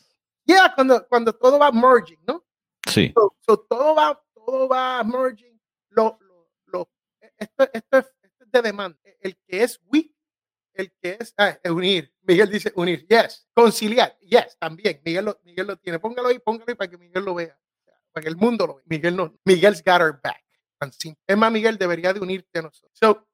Yeah, 0.44 0.72
cuando, 0.74 1.06
cuando 1.08 1.32
todo 1.32 1.58
va 1.58 1.72
merging, 1.72 2.20
¿no? 2.26 2.44
Sí. 2.86 3.12
So, 3.40 3.58
todo 3.58 3.94
va, 3.94 4.22
todo 4.34 4.68
va 4.68 5.02
merging. 5.02 5.60
Lo, 5.90 6.18
lo, 6.20 6.48
lo, 6.66 6.90
esto, 7.38 7.68
esto, 7.72 7.98
es, 7.98 8.14
esto, 8.22 8.44
es, 8.44 8.50
de 8.50 8.62
demanda. 8.62 8.98
El 9.20 9.36
que 9.36 9.62
es 9.62 9.80
weak, 9.86 10.12
el 10.74 10.92
que 11.00 11.16
es 11.20 11.34
ah, 11.38 11.58
unir. 11.70 12.12
Miguel 12.22 12.50
dice 12.50 12.72
unir. 12.76 13.06
Yes. 13.08 13.46
Conciliar. 13.54 14.18
Yes, 14.20 14.56
también. 14.58 15.00
Miguel 15.04 15.24
lo, 15.24 15.40
Miguel 15.44 15.66
lo 15.66 15.76
tiene. 15.76 15.98
Póngalo 15.98 16.28
ahí, 16.28 16.38
póngalo 16.38 16.66
ahí 16.68 16.74
para 16.74 16.90
que 16.90 16.98
Miguel 16.98 17.24
lo 17.24 17.34
vea. 17.34 17.58
Para 18.12 18.22
que 18.22 18.28
el 18.28 18.36
mundo 18.36 18.66
lo 18.66 18.74
vea. 18.76 18.84
Miguel 18.86 19.16
no. 19.16 19.34
Miguel's 19.44 19.82
got 19.82 20.00
our 20.00 20.20
back. 20.22 20.44
Es 21.26 21.36
más, 21.36 21.52
Miguel 21.52 21.78
debería 21.78 22.12
de 22.12 22.20
unirte 22.20 22.58
a 22.58 22.62
nosotros. 22.62 22.92
So, 23.00 23.26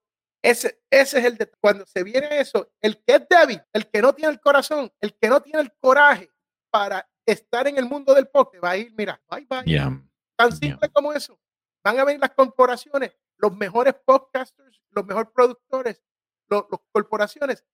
ese, 0.43 0.81
ese 0.91 1.19
es 1.19 1.25
el 1.25 1.37
de 1.37 1.51
cuando 1.61 1.85
se 1.87 2.03
viene 2.03 2.41
eso, 2.41 2.73
el 2.81 3.03
que 3.03 3.15
es 3.15 3.23
débil, 3.29 3.63
el 3.73 3.89
que 3.89 4.01
no 4.01 4.15
tiene 4.15 4.33
el 4.33 4.41
corazón, 4.41 4.91
el 5.01 5.15
que 5.15 5.29
no 5.29 5.41
tiene 5.43 5.61
el 5.61 5.73
coraje, 5.79 6.31
para 6.71 7.09
estar 7.27 7.67
en 7.67 7.77
el 7.77 7.85
mundo 7.85 8.15
del 8.15 8.29
podcast, 8.29 8.65
va 8.65 8.71
a 8.71 8.77
ir, 8.77 8.93
mira, 8.97 9.21
bye 9.31 9.47
bye. 9.49 10.03
Tan 10.37 10.53
simple 10.57 10.89
como 10.91 11.13
eso. 11.13 11.39
Van 11.83 11.99
a 11.99 12.05
venir 12.05 12.21
las 12.21 12.31
corporaciones, 12.31 13.13
los 13.37 13.57
mejores 13.57 13.95
podcasters, 14.05 14.83
los 14.91 15.05
mejores 15.07 15.31
productores, 15.33 16.03
las 16.49 16.65
corporaciones 16.93 17.65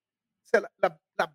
se 0.43 0.61
las 0.61 0.71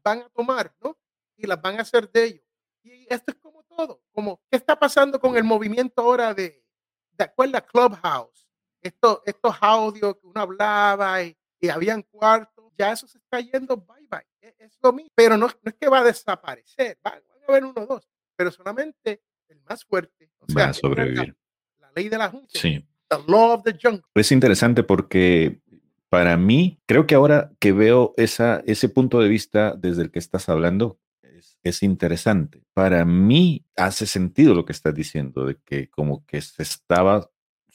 van 0.04 0.22
a 0.22 0.30
tomar, 0.30 0.74
¿no? 0.82 0.98
Y 1.36 1.46
las 1.46 1.62
van 1.62 1.78
a 1.78 1.82
hacer 1.82 2.10
de 2.12 2.24
ellos. 2.24 2.46
Y 2.84 3.06
esto 3.14 3.32
es 3.32 3.38
como 3.38 3.64
todo, 3.64 4.02
como, 4.12 4.42
¿qué 4.50 4.58
está 4.58 4.78
pasando 4.80 5.20
con 5.20 5.38
el 5.38 5.44
movimiento 5.44 6.02
ahora 6.02 6.34
de, 6.34 6.64
de 7.12 7.24
acuerdo 7.24 7.58
a 7.58 7.62
Clubhouse? 7.62 8.48
Esto, 8.82 9.22
estos 9.26 9.56
audios 9.62 10.16
que 10.16 10.28
uno 10.28 10.42
hablaba 10.42 11.22
y, 11.22 11.38
y 11.60 11.70
habían 11.70 12.02
cuartos, 12.02 12.72
ya 12.78 12.92
eso 12.92 13.08
se 13.08 13.20
está 13.20 13.40
yendo, 13.40 13.78
bye 13.78 14.08
bye. 14.10 14.26
E, 14.42 14.56
es, 14.58 14.78
lo 14.82 14.92
mismo, 14.92 15.12
pero 15.14 15.38
no, 15.38 15.48
no, 15.48 15.54
es 15.66 15.76
que 15.76 15.88
va 15.88 16.00
a 16.00 16.04
desaparecer, 16.04 16.98
va, 17.06 17.22
haber 17.48 17.66
uno 17.66 17.82
o 17.82 17.86
dos, 17.86 18.08
pero 18.36 18.52
solamente 18.52 19.22
el 19.50 19.62
más 19.62 19.84
fuerte 19.84 20.32
va 20.56 20.66
a 20.66 20.74
sobrevivir. 20.74 21.36
La, 21.80 21.92
ley 21.96 22.10
de 22.10 22.18
la 22.18 22.30
junta. 22.30 22.48
Sí. 22.54 22.86
The 23.10 23.18
law 23.28 23.52
of 23.52 23.64
the 23.64 23.78
jungle. 23.82 24.04
Es 24.16 24.32
interesante 24.32 24.84
porque 24.84 25.62
para 26.10 26.38
mí, 26.38 26.80
creo 26.86 27.08
que 27.08 27.16
ahora 27.16 27.52
que 27.60 27.72
veo 27.72 28.14
esa, 28.18 28.64
ese 28.66 28.90
punto 28.90 29.20
de 29.20 29.30
vista 29.30 29.76
desde 29.78 30.04
el 30.04 30.12
que 30.12 30.20
estás 30.20 30.50
hablando, 30.50 31.00
es, 31.22 31.58
es, 31.64 31.84
interesante. 31.84 32.64
Para 32.74 33.06
mí 33.06 33.66
hace 33.76 34.06
sentido 34.06 34.54
lo 34.54 34.66
que 34.66 34.74
estás 34.74 34.94
diciendo, 34.94 35.46
de 35.46 35.58
que 35.66 35.90
como 35.90 36.26
que 36.26 36.42
se 36.42 36.64
estaba 36.64 37.30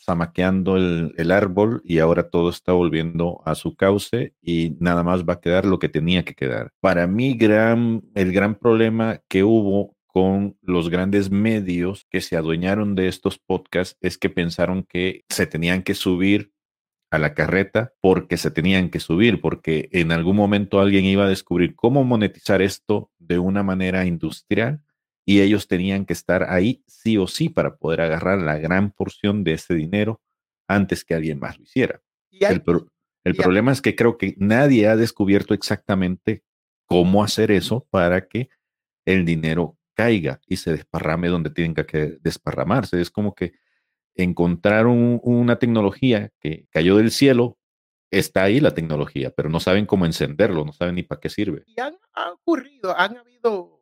zamaqueando 0.07 0.77
el, 0.77 1.13
el, 1.17 1.31
árbol 1.33 1.83
y 1.85 1.99
ahora 1.99 2.31
todo 2.31 2.49
está 2.49 2.73
volviendo 2.73 3.43
a 3.45 3.55
su 3.55 3.75
cauce 3.75 4.35
y 4.41 4.77
nada 4.79 5.03
más 5.03 5.25
va 5.25 5.35
a 5.35 5.41
quedar 5.41 5.67
lo 5.67 5.79
que 5.79 5.89
tenía 5.89 6.25
que 6.25 6.35
quedar. 6.35 6.71
Para 6.81 7.07
mí, 7.07 7.35
gran, 7.35 8.03
el 8.15 8.33
gran 8.33 8.55
problema 8.55 9.21
que 9.29 9.43
hubo 9.43 9.97
con 10.07 10.57
los 10.63 10.89
grandes 10.89 11.31
medios 11.31 12.07
que 12.09 12.23
se 12.23 12.39
adueñaron 12.39 12.95
de 12.95 13.09
estos 13.09 13.39
podcasts 13.39 13.99
es 14.01 14.17
que 14.17 14.31
pensaron 14.31 14.85
que 14.85 15.25
se 15.29 15.47
tenían 15.47 15.83
que 15.83 15.95
subir 15.95 16.53
a 17.11 17.19
la 17.19 17.35
carreta 17.35 17.93
porque 18.01 18.37
se 18.37 18.51
tenían 18.51 18.89
que 18.89 19.01
subir, 19.01 19.41
porque 19.41 19.89
en 19.93 20.13
algún 20.13 20.37
momento 20.37 20.81
alguien 20.81 21.05
iba 21.05 21.25
a 21.25 21.29
descubrir 21.29 21.75
cómo 21.75 22.03
monetizar 22.05 22.63
esto 22.63 23.11
de 23.19 23.39
una 23.39 23.63
manera 23.63 24.07
industrial 24.07 24.81
y 25.29 25.41
ellos 25.41 25.67
tenían 25.67 26.07
que 26.07 26.13
estar 26.13 26.45
ahí 26.45 26.85
sí 26.87 27.19
o 27.19 27.27
sí 27.27 27.49
para 27.49 27.77
poder 27.77 28.01
agarrar 28.01 28.41
la 28.41 28.57
gran 28.59 28.93
porción 28.93 29.43
de 29.45 29.55
ese 29.55 29.75
dinero 29.75 30.23
antes 30.69 31.05
que 31.05 31.15
alguien 31.15 31.41
más 31.41 31.59
lo 31.59 31.65
hiciera. 31.65 32.01
el, 32.31 32.63
el 33.25 33.35
problema 33.35 33.73
es 33.73 33.83
que 33.83 33.97
creo 33.97 34.17
que 34.17 34.37
nadie 34.39 34.87
ha 34.87 34.97
descubierto 34.97 35.53
exactamente 35.53 36.45
cómo 36.87 37.25
hacer 37.25 37.51
eso 37.51 37.87
para 37.91 38.29
que 38.29 38.49
el 39.05 39.25
dinero 39.25 39.77
caiga 39.95 40.41
y 40.47 40.59
se 40.59 40.73
desparrame 40.73 41.29
donde 41.29 41.51
tienen 41.51 41.75
que 41.75 42.19
desparramarse. 42.21 43.01
Es 43.01 43.11
como 43.11 43.35
que 43.35 43.55
encontraron 44.15 45.21
una 45.25 45.59
tecnología 45.59 46.31
que 46.39 46.67
cayó 46.71 46.97
del 46.97 47.11
cielo, 47.11 47.59
está 48.11 48.45
ahí 48.45 48.61
la 48.61 48.75
tecnología, 48.75 49.31
pero 49.31 49.49
no 49.49 49.59
saben 49.59 49.87
cómo 49.87 50.07
encenderlo, 50.07 50.65
no 50.65 50.73
saben 50.73 50.95
ni 50.95 51.03
para 51.03 51.21
qué 51.21 51.29
sirve. 51.29 51.65
Y 51.67 51.81
han 51.81 51.97
ha 52.15 52.31
ocurrido, 52.31 52.97
han 52.97 53.17
habido 53.17 53.76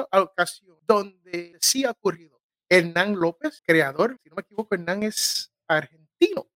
habido 0.00 0.30
ocasiones 0.32 0.76
donde 0.86 1.56
sí 1.60 1.84
ha 1.84 1.90
ocurrido. 1.90 2.40
Hernán 2.68 3.14
López, 3.14 3.62
creador, 3.64 4.18
si 4.22 4.28
no 4.28 4.36
me 4.36 4.42
equivoco, 4.42 4.74
Hernán 4.74 5.02
es 5.02 5.52
argentino 5.68 6.48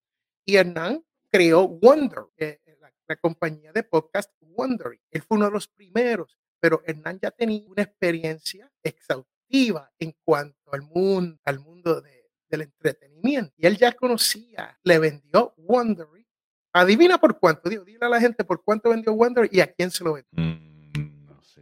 y 0.45 0.57
Hernán 0.57 1.05
creó 1.31 1.69
Wonder, 1.69 2.25
eh, 2.37 2.61
eh, 2.65 2.77
la, 3.07 3.17
compañía 3.17 3.73
de 3.73 3.83
podcast 3.83 4.31
Wonder. 4.41 5.01
Él 5.11 5.23
fue 5.23 5.37
uno 5.37 5.47
de 5.47 5.53
los 5.53 5.69
primeros, 5.69 6.39
pero 6.61 6.83
Hernán 6.85 7.19
ya 7.21 7.31
tenía 7.31 7.63
una 7.69 7.83
experiencia 7.83 8.71
exhaustiva 8.83 9.91
en 9.99 10.15
cuanto 10.25 10.73
al 10.73 10.83
mundo, 10.83 11.39
al 11.45 11.59
mundo 11.61 12.01
de, 12.01 12.31
del 12.49 12.63
entretenimiento. 12.63 13.53
Y 13.57 13.67
él 13.67 13.77
ya 13.77 13.93
conocía, 13.93 14.79
le 14.83 14.99
vendió 14.99 15.55
Wondery. 15.57 16.27
Adivina 16.73 17.19
por 17.19 17.39
cuánto, 17.39 17.69
digo, 17.69 17.85
dile 17.85 18.07
a 18.07 18.09
la 18.09 18.21
gente 18.21 18.45
por 18.45 18.63
cuánto 18.63 18.91
vendió 18.91 19.13
Wondery 19.13 19.49
y 19.51 19.61
a 19.61 19.73
quién 19.73 19.91
se 19.91 20.05
lo 20.05 20.13
vendió. 20.15 20.31
Mm, 20.33 20.70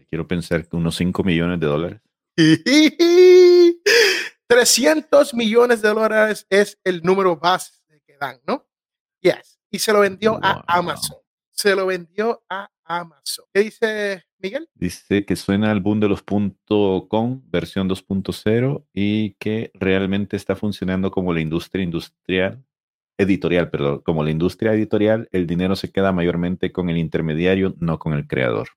quiero 0.09 0.27
pensar 0.27 0.67
que 0.67 0.77
unos 0.77 0.97
5 0.97 1.23
millones 1.25 1.61
de 1.61 1.67
dólares. 1.67 2.01
300 4.47 5.35
millones 5.35 5.83
de 5.83 5.89
dólares 5.89 6.47
es 6.49 6.79
el 6.83 7.03
número 7.03 7.37
base 7.37 7.73
que 8.07 8.17
dan, 8.19 8.41
¿no? 8.47 8.67
Yes. 9.21 9.61
Y 9.71 9.79
se 9.79 9.93
lo 9.93 10.01
vendió 10.01 10.39
a 10.43 10.65
Amazon. 10.67 11.19
Se 11.51 11.75
lo 11.75 11.87
vendió 11.87 12.43
a 12.49 12.71
Amazon. 12.85 13.45
¿Qué 13.53 13.61
dice 13.61 14.25
Miguel? 14.39 14.69
Dice 14.75 15.27
que 15.27 15.37
suena 15.37 15.71
al 15.71 15.81
boom 15.81 16.01
de 16.01 16.09
los 16.09 16.23
.com 16.23 17.43
versión 17.47 17.89
2.0 17.89 18.87
y 18.95 19.35
que 19.35 19.71
realmente 19.75 20.37
está 20.37 20.57
funcionando 20.57 21.11
como 21.11 21.35
la 21.35 21.41
industria 21.41 21.85
industrial, 21.85 22.65
editorial, 23.19 23.71
perdón, 23.71 24.01
como 24.01 24.23
la 24.23 24.31
industria 24.31 24.73
editorial, 24.73 25.29
el 25.33 25.47
dinero 25.47 25.77
se 25.77 25.91
queda 25.91 26.13
mayormente 26.13 26.73
con 26.73 26.89
el 26.89 26.97
intermediario, 26.97 27.75
no 27.79 27.99
con 27.99 28.15
el 28.15 28.27
creador. 28.27 28.69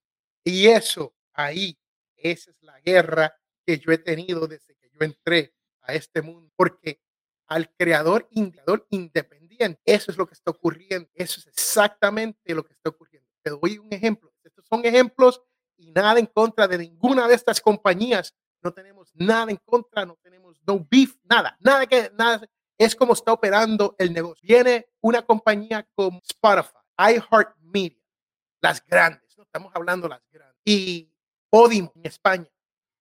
Y 0.44 0.66
eso, 0.68 1.14
ahí, 1.34 1.78
esa 2.16 2.52
es 2.52 2.62
la 2.62 2.80
guerra 2.82 3.36
que 3.66 3.80
yo 3.80 3.92
he 3.92 3.98
tenido 3.98 4.48
desde 4.48 4.76
que 4.76 4.90
yo 4.90 5.00
entré 5.06 5.54
a 5.82 5.94
este 5.94 6.22
mundo, 6.22 6.52
porque 6.56 7.02
al 7.48 7.70
creador, 7.76 8.30
creador 8.30 8.88
independiente, 8.92 9.82
eso 9.86 10.12
es 10.12 10.18
lo 10.18 10.26
que 10.26 10.34
está 10.34 10.52
ocurriendo, 10.52 11.10
eso 11.14 11.40
es 11.40 11.48
exactamente 11.48 12.56
lo 12.56 12.64
que 12.64 12.74
está 12.74 12.90
ocurriendo. 12.90 13.28
Te 13.42 13.50
doy 13.50 13.78
un 13.78 13.92
ejemplo. 13.92 14.32
Estos 14.44 14.66
son 14.68 14.86
ejemplos 14.86 15.42
y 15.78 15.92
nada 15.92 16.20
en 16.20 16.28
contra 16.28 16.68
de 16.68 16.78
ninguna 16.78 17.28
de 17.28 17.36
estas 17.36 17.60
compañías. 17.60 18.34
No 18.62 18.72
tenemos 18.72 19.12
nada 19.16 19.52
en 19.52 19.58
contra, 19.58 20.06
no 20.06 20.18
tenemos 20.22 20.62
no 20.66 20.88
beef, 20.90 21.16
nada, 21.24 21.58
nada 21.60 21.86
que 21.88 22.12
nada. 22.18 22.48
Es 22.78 22.96
como 22.96 23.14
está 23.14 23.34
operando 23.34 23.96
el 24.00 24.14
negocio. 24.14 24.48
Viene 24.48 24.88
una 25.02 25.22
compañía 25.24 25.88
como 25.94 26.22
Spotify, 26.24 26.78
iHeartMedia, 26.98 28.02
las 28.62 28.86
grandes, 28.86 29.36
no 29.38 29.44
estamos 29.44 29.72
hablando 29.76 30.08
las 30.08 30.22
grandes, 30.30 30.62
y 30.64 31.11
Podimo 31.52 31.92
en 31.96 32.06
España. 32.08 32.48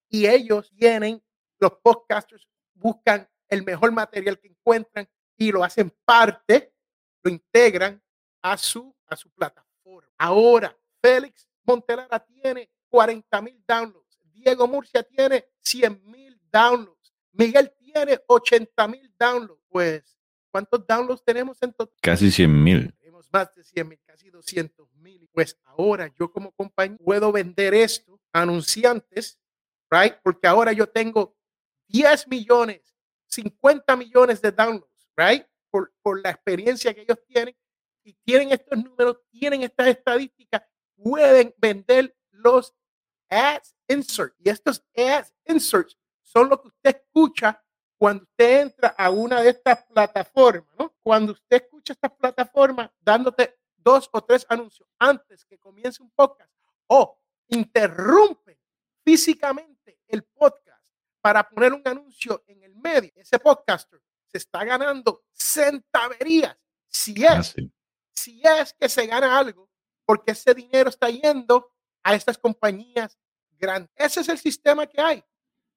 Y 0.08 0.26
ellos 0.26 0.70
vienen, 0.72 1.22
los 1.58 1.72
podcasters 1.82 2.46
buscan 2.74 3.26
el 3.48 3.62
mejor 3.62 3.92
material 3.92 4.38
que 4.38 4.48
encuentran 4.48 5.08
y 5.36 5.52
lo 5.52 5.62
hacen 5.62 5.90
parte, 6.04 6.74
lo 7.22 7.30
integran 7.30 8.02
a 8.42 8.58
su, 8.58 8.94
a 9.06 9.14
su 9.14 9.30
plataforma. 9.30 10.10
Ahora, 10.18 10.76
Félix 11.00 11.48
Montelara 11.62 12.18
tiene 12.18 12.68
40 12.88 13.40
mil 13.42 13.64
downloads. 13.66 14.18
Diego 14.24 14.66
Murcia 14.66 15.02
tiene 15.04 15.46
100 15.60 16.04
mil 16.04 16.40
downloads. 16.50 17.14
Miguel 17.32 17.72
tiene 17.78 18.20
80 18.26 18.88
mil 18.88 19.14
downloads. 19.18 19.62
Pues, 19.68 20.18
¿cuántos 20.50 20.86
downloads 20.86 21.24
tenemos 21.24 21.62
en 21.62 21.72
total? 21.72 21.96
Casi 22.00 22.30
100 22.30 22.62
mil. 22.62 22.92
Tenemos 22.98 23.28
más 23.32 23.54
de 23.54 23.64
100 23.64 23.88
mil, 23.88 24.00
casi 24.04 24.30
200 24.30 24.94
mil. 24.96 25.28
Pues 25.32 25.58
ahora 25.64 26.12
yo 26.18 26.30
como 26.30 26.52
compañía 26.52 26.98
puedo 27.02 27.32
vender 27.32 27.74
esto 27.74 28.20
a 28.32 28.42
anunciantes, 28.42 29.40
right? 29.90 30.14
Porque 30.22 30.46
ahora 30.46 30.72
yo 30.72 30.88
tengo 30.88 31.36
10 31.88 32.28
millones, 32.28 32.96
50 33.26 33.96
millones 33.96 34.40
de 34.40 34.52
downloads, 34.52 35.08
right? 35.16 35.44
Por, 35.70 35.92
por 36.02 36.20
la 36.22 36.30
experiencia 36.30 36.92
que 36.92 37.02
ellos 37.02 37.18
tienen 37.26 37.56
y 38.02 38.14
tienen 38.24 38.50
estos 38.50 38.82
números, 38.82 39.18
tienen 39.30 39.62
estas 39.62 39.88
estadísticas 39.88 40.62
pueden 41.02 41.54
vender 41.58 42.14
los 42.30 42.74
ads 43.28 43.74
insert. 43.88 44.34
Y 44.38 44.48
estos 44.48 44.84
ads 44.96 45.32
inserts 45.46 45.98
son 46.22 46.48
lo 46.48 46.60
que 46.60 46.68
usted 46.68 46.96
escucha 46.96 47.62
cuando 48.00 48.24
usted 48.24 48.62
entra 48.62 48.94
a 48.96 49.10
una 49.10 49.42
de 49.42 49.50
estas 49.50 49.84
plataformas, 49.84 50.74
¿no? 50.78 50.96
Cuando 51.02 51.32
usted 51.32 51.58
escucha 51.58 51.92
estas 51.92 52.10
plataformas 52.12 52.90
dándote 52.98 53.58
dos 53.76 54.08
o 54.10 54.24
tres 54.24 54.46
anuncios 54.48 54.88
antes 54.98 55.44
que 55.44 55.58
comience 55.58 56.02
un 56.02 56.10
podcast 56.12 56.50
o 56.86 57.20
interrumpe 57.48 58.58
físicamente 59.04 59.98
el 60.08 60.22
podcast 60.22 60.82
para 61.20 61.46
poner 61.46 61.74
un 61.74 61.82
anuncio 61.84 62.42
en 62.46 62.62
el 62.62 62.74
medio, 62.74 63.12
ese 63.16 63.38
podcaster 63.38 64.00
se 64.28 64.38
está 64.38 64.64
ganando 64.64 65.22
centaverías 65.34 66.56
si 66.86 67.22
es, 67.22 67.54
ah, 67.58 67.62
si 68.14 68.40
es 68.42 68.72
que 68.72 68.88
se 68.88 69.06
gana 69.06 69.38
algo 69.38 69.68
porque 70.06 70.30
ese 70.30 70.54
dinero 70.54 70.88
está 70.88 71.10
yendo 71.10 71.70
a 72.02 72.14
estas 72.14 72.38
compañías 72.38 73.18
grandes. 73.58 73.92
Ese 73.94 74.22
es 74.22 74.28
el 74.30 74.38
sistema 74.38 74.86
que 74.86 75.02
hay. 75.02 75.22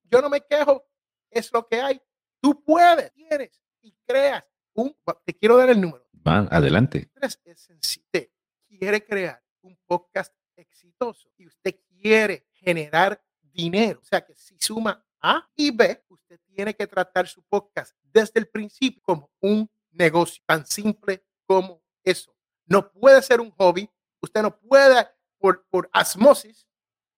Yo 0.03 0.21
no 0.21 0.29
me 0.29 0.39
quejo, 0.39 0.87
es 1.29 1.51
lo 1.51 1.67
que 1.67 1.81
hay. 1.81 2.01
Tú 2.43 2.61
puedes, 2.61 3.09
tienes 3.13 3.57
y 3.81 3.95
creas 4.05 4.43
un, 4.73 4.93
te 5.23 5.33
quiero 5.33 5.55
dar 5.55 5.69
el 5.69 5.79
número. 5.79 6.05
Adelante. 6.51 7.09
Es 7.45 7.61
sencillo. 7.61 8.03
Usted 8.05 8.29
quiere 8.67 9.05
crear 9.05 9.41
un 9.61 9.79
podcast 9.85 10.35
exitoso 10.57 11.31
y 11.37 11.47
usted 11.47 11.79
quiere 11.87 12.45
generar 12.51 13.23
dinero. 13.39 14.01
O 14.01 14.03
sea 14.03 14.25
que 14.25 14.35
si 14.35 14.57
suma 14.59 15.01
A 15.21 15.49
y 15.55 15.71
B, 15.71 16.03
usted 16.09 16.37
tiene 16.53 16.73
que 16.73 16.85
tratar 16.85 17.29
su 17.29 17.41
podcast 17.43 17.95
desde 18.01 18.41
el 18.41 18.49
principio 18.49 19.01
como 19.03 19.31
un 19.39 19.71
negocio 19.91 20.43
tan 20.45 20.65
simple 20.65 21.25
como 21.45 21.81
eso. 22.03 22.35
No 22.65 22.91
puede 22.91 23.21
ser 23.21 23.39
un 23.39 23.51
hobby, 23.51 23.89
Usted 24.19 24.41
no 24.41 24.57
puede, 24.57 25.07
por, 25.37 25.65
por 25.69 25.89
asmosis, 25.93 26.67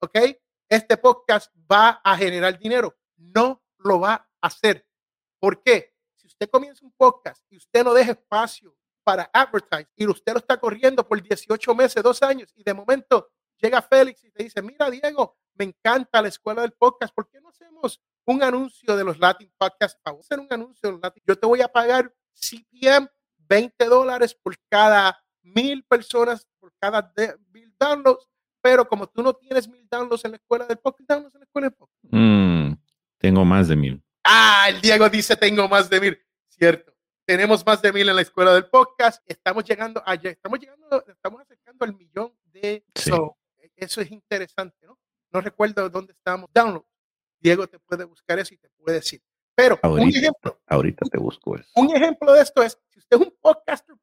¿ok? 0.02 0.20
Este 0.70 0.98
podcast 0.98 1.52
va 1.72 2.02
a 2.04 2.16
generar 2.16 2.60
dinero. 2.60 2.96
No 3.16 3.64
lo 3.78 4.00
va 4.00 4.14
a 4.14 4.28
hacer. 4.48 4.88
¿Por 5.46 5.62
qué? 5.62 5.94
Si 6.16 6.26
usted 6.26 6.50
comienza 6.50 6.84
un 6.84 6.92
podcast 6.98 7.40
y 7.52 7.58
usted 7.58 7.84
no 7.84 7.94
deja 7.94 8.14
espacio 8.14 8.76
para 9.04 9.30
advertise 9.32 9.88
y 9.96 10.08
usted 10.08 10.32
lo 10.32 10.40
está 10.40 10.60
corriendo 10.60 11.08
por 11.08 11.22
18 11.22 11.76
meses, 11.76 12.02
dos 12.02 12.24
años, 12.24 12.52
y 12.56 12.64
de 12.64 12.74
momento 12.74 13.30
llega 13.58 13.80
Félix 13.80 14.24
y 14.24 14.32
te 14.32 14.44
dice, 14.44 14.64
mira 14.64 14.90
Diego, 14.90 15.38
me 15.54 15.66
encanta 15.66 16.20
la 16.20 16.30
escuela 16.30 16.64
del 16.64 16.72
podcast, 16.72 17.14
¿por 17.14 17.30
qué 17.30 17.40
no 17.40 17.50
hacemos 17.50 18.02
un 18.26 18.42
anuncio 18.42 18.98
de 18.98 19.04
los 19.04 19.20
Latin 19.20 19.54
Podcasts? 19.56 20.02
Vamos 20.04 20.22
a 20.22 20.34
hacer 20.34 20.40
un 20.40 20.48
anuncio 20.50 20.80
de 20.82 20.94
los 20.94 21.02
Latin. 21.04 21.22
Yo 21.28 21.38
te 21.38 21.46
voy 21.46 21.62
a 21.62 21.68
pagar 21.68 22.12
CPM 22.34 23.08
20 23.38 23.86
dólares 23.86 24.34
por 24.34 24.58
cada 24.68 25.24
mil 25.44 25.84
personas 25.84 26.48
por 26.60 26.74
cada 26.80 27.14
mil 27.54 27.72
downloads, 27.80 28.28
pero 28.62 28.88
como 28.88 29.06
tú 29.06 29.22
no 29.22 29.32
tienes 29.32 29.68
mil 29.68 29.88
downloads 29.92 30.26
en 30.26 30.32
la 30.32 30.38
escuela 30.38 30.66
de 30.66 30.76
podcast, 30.76 31.08
downloads 31.08 31.36
en 31.36 31.40
la 31.42 31.46
escuela 31.46 31.68
de 31.68 31.76
podcast. 31.76 32.04
Mm, 32.10 32.74
tengo 33.20 33.46
más 33.46 33.68
de 33.68 33.76
mil. 33.76 34.05
Ah, 34.66 34.70
el 34.70 34.82
Diego 34.82 35.08
dice 35.10 35.36
tengo 35.36 35.70
más 35.70 35.88
de 35.92 36.02
mil. 36.02 36.20
Cierto. 36.48 36.92
Tenemos 37.24 37.64
más 37.64 37.84
de 37.84 37.94
mil 37.94 38.10
en 38.10 38.16
la 38.16 38.24
escuela 38.24 38.52
del 38.52 38.66
podcast. 38.66 39.24
Estamos 39.28 39.64
llegando 39.64 40.02
allá, 40.04 40.32
estamos 40.32 40.60
llegando, 40.60 41.06
estamos 41.08 41.42
acercando 41.42 41.86
al 41.86 41.96
millón 41.96 42.34
de 42.46 42.84
eso 43.76 44.02
es 44.02 44.10
interesante, 44.10 44.88
¿no? 44.88 44.98
No 45.32 45.40
recuerdo 45.42 45.88
dónde 45.88 46.14
estamos. 46.14 46.50
Download. 46.52 46.84
Diego 47.40 47.68
te 47.68 47.78
puede 47.78 48.06
buscar 48.06 48.40
eso 48.40 48.56
y 48.56 48.58
te 48.58 48.68
puede 48.70 48.98
decir. 48.98 49.22
Pero 49.54 49.78
ahorita, 49.84 50.04
un 50.04 50.10
ejemplo. 50.10 50.62
Ahorita 50.66 51.06
te 51.12 51.20
busco 51.20 51.56
eso. 51.58 51.70
Un 51.76 51.96
ejemplo 51.96 52.34
de 52.34 52.42
esto 52.42 52.64
es, 52.64 52.76
si 52.90 52.98
usted 52.98 53.18
es 53.18 53.28
un 53.28 53.38
podcaster 53.40 53.96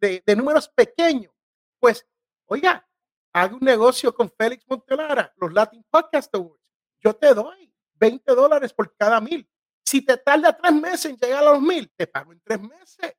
de, 0.00 0.20
de 0.26 0.36
números 0.36 0.68
pequeños, 0.68 1.32
pues, 1.78 2.04
oiga, 2.46 2.84
haga 3.32 3.54
un 3.54 3.60
negocio 3.60 4.12
con 4.12 4.28
Félix 4.36 4.64
Montelara, 4.66 5.32
los 5.36 5.52
Latin 5.52 5.84
Podcast 5.88 6.34
Awards. 6.34 6.64
Yo 6.98 7.14
te 7.14 7.32
doy 7.34 7.72
20 7.94 8.34
dólares 8.34 8.72
por 8.72 8.96
cada 8.96 9.20
mil. 9.20 9.48
Si 9.88 10.02
te 10.02 10.18
tarda 10.18 10.54
tres 10.54 10.74
meses 10.74 11.06
en 11.06 11.16
llegar 11.16 11.42
a 11.42 11.52
los 11.52 11.62
mil, 11.62 11.90
te 11.96 12.06
pago 12.06 12.34
en 12.34 12.40
tres 12.40 12.60
meses. 12.60 13.14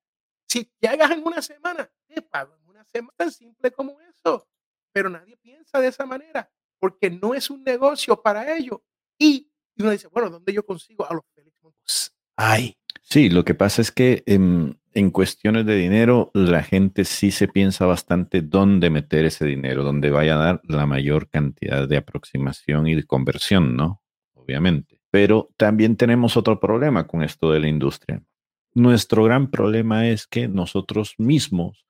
Si 0.48 0.72
llegas 0.80 1.10
en 1.10 1.26
una 1.26 1.42
semana, 1.42 1.90
te 2.06 2.22
pago 2.22 2.54
en 2.54 2.70
una 2.70 2.86
semana. 2.86 3.32
Simple 3.32 3.72
como 3.72 4.00
eso. 4.02 4.48
Pero 4.92 5.10
nadie 5.10 5.36
piensa 5.38 5.80
de 5.80 5.88
esa 5.88 6.06
manera 6.06 6.48
porque 6.78 7.10
no 7.10 7.34
es 7.34 7.50
un 7.50 7.64
negocio 7.64 8.22
para 8.22 8.56
ellos. 8.56 8.82
Y, 9.18 9.52
uno 9.80 9.90
dice, 9.90 10.10
bueno, 10.10 10.30
¿dónde 10.30 10.54
yo 10.54 10.64
consigo 10.64 11.10
a 11.10 11.14
los 11.16 11.24
Montelara? 11.64 11.88
Ay. 12.36 12.78
Sí, 13.02 13.30
lo 13.30 13.44
que 13.44 13.56
pasa 13.56 13.82
es 13.82 13.92
que 13.92 14.22
em, 14.28 14.76
en 14.94 15.10
cuestiones 15.10 15.66
de 15.66 15.76
dinero, 15.76 16.30
la 16.36 16.62
gente 16.62 17.04
sí 17.04 17.32
se 17.32 17.48
piensa 17.48 17.88
bastante 17.88 18.44
dónde 18.44 18.92
meter 18.92 19.26
ese 19.26 19.44
dinero, 19.44 19.84
dónde 19.84 20.12
vaya 20.12 20.36
a 20.36 20.44
dar 20.46 20.62
la 20.66 20.86
mayor 20.86 21.30
cantidad 21.30 21.88
de 21.88 21.98
aproximación 21.98 22.86
y 22.86 22.94
de 22.94 23.06
conversión, 23.06 23.76
¿no? 23.76 24.04
Obviamente. 24.36 24.99
Pero 25.12 25.50
también 25.58 25.96
tenemos 25.96 26.38
otro 26.38 26.60
problema 26.60 27.08
con 27.08 27.24
esto 27.24 27.52
de 27.52 27.60
la 27.60 27.68
industria. 27.68 28.24
Nuestro 28.74 29.24
gran 29.24 29.50
problema 29.50 30.08
es 30.08 30.28
que 30.28 30.48
nosotros 30.48 31.16
mismos 31.18 31.86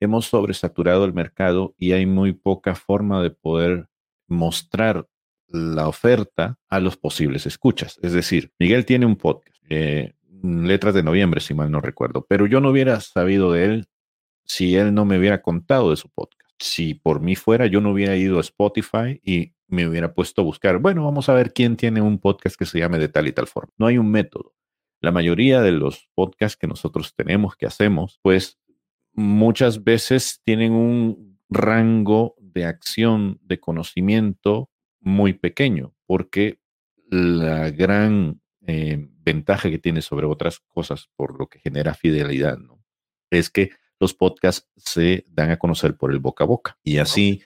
hemos 0.00 0.26
sobresaturado 0.26 1.04
el 1.04 1.12
mercado 1.12 1.74
y 1.78 1.92
hay 1.92 2.06
muy 2.06 2.32
poca 2.32 2.74
forma 2.74 3.22
de 3.22 3.30
poder 3.30 3.88
mostrar 4.26 5.06
la 5.48 5.88
oferta 5.88 6.58
a 6.68 6.80
los 6.80 6.96
posibles 6.96 7.46
escuchas. 7.46 7.98
Es 8.02 8.12
decir, 8.12 8.52
Miguel 8.58 8.86
tiene 8.86 9.06
un 9.06 9.16
podcast. 9.16 9.56
Eh, 9.68 10.14
Letras 10.42 10.94
de 10.94 11.02
Noviembre, 11.02 11.40
si 11.40 11.54
mal 11.54 11.70
no 11.70 11.80
recuerdo, 11.80 12.26
pero 12.28 12.46
yo 12.46 12.60
no 12.60 12.68
hubiera 12.70 13.00
sabido 13.00 13.50
de 13.52 13.64
él 13.64 13.88
si 14.44 14.76
él 14.76 14.92
no 14.92 15.06
me 15.06 15.18
hubiera 15.18 15.40
contado 15.40 15.90
de 15.90 15.96
su 15.96 16.10
podcast. 16.10 16.50
Si 16.58 16.94
por 16.94 17.20
mí 17.20 17.34
fuera, 17.34 17.66
yo 17.66 17.80
no 17.80 17.92
hubiera 17.92 18.14
ido 18.16 18.36
a 18.36 18.42
Spotify 18.42 19.20
y 19.24 19.53
me 19.66 19.86
hubiera 19.86 20.14
puesto 20.14 20.42
a 20.42 20.44
buscar, 20.44 20.78
bueno, 20.78 21.04
vamos 21.04 21.28
a 21.28 21.34
ver 21.34 21.52
quién 21.52 21.76
tiene 21.76 22.00
un 22.00 22.18
podcast 22.18 22.56
que 22.56 22.66
se 22.66 22.78
llame 22.78 22.98
de 22.98 23.08
tal 23.08 23.26
y 23.26 23.32
tal 23.32 23.46
forma. 23.46 23.72
No 23.78 23.86
hay 23.86 23.98
un 23.98 24.10
método. 24.10 24.54
La 25.00 25.12
mayoría 25.12 25.60
de 25.60 25.72
los 25.72 26.08
podcasts 26.14 26.56
que 26.56 26.66
nosotros 26.66 27.14
tenemos, 27.14 27.56
que 27.56 27.66
hacemos, 27.66 28.18
pues 28.22 28.58
muchas 29.12 29.84
veces 29.84 30.40
tienen 30.44 30.72
un 30.72 31.38
rango 31.48 32.34
de 32.38 32.64
acción, 32.64 33.38
de 33.42 33.60
conocimiento 33.60 34.70
muy 35.00 35.34
pequeño, 35.34 35.94
porque 36.06 36.60
la 37.10 37.70
gran 37.70 38.40
eh, 38.66 39.08
ventaja 39.24 39.70
que 39.70 39.78
tiene 39.78 40.02
sobre 40.02 40.26
otras 40.26 40.60
cosas, 40.60 41.10
por 41.16 41.38
lo 41.38 41.48
que 41.48 41.58
genera 41.58 41.94
fidelidad, 41.94 42.58
¿no? 42.58 42.84
es 43.30 43.50
que 43.50 43.70
los 44.00 44.14
podcasts 44.14 44.68
se 44.76 45.24
dan 45.28 45.50
a 45.50 45.58
conocer 45.58 45.96
por 45.96 46.10
el 46.10 46.18
boca 46.18 46.44
a 46.44 46.46
boca. 46.46 46.78
Y 46.82 46.98
así 46.98 47.42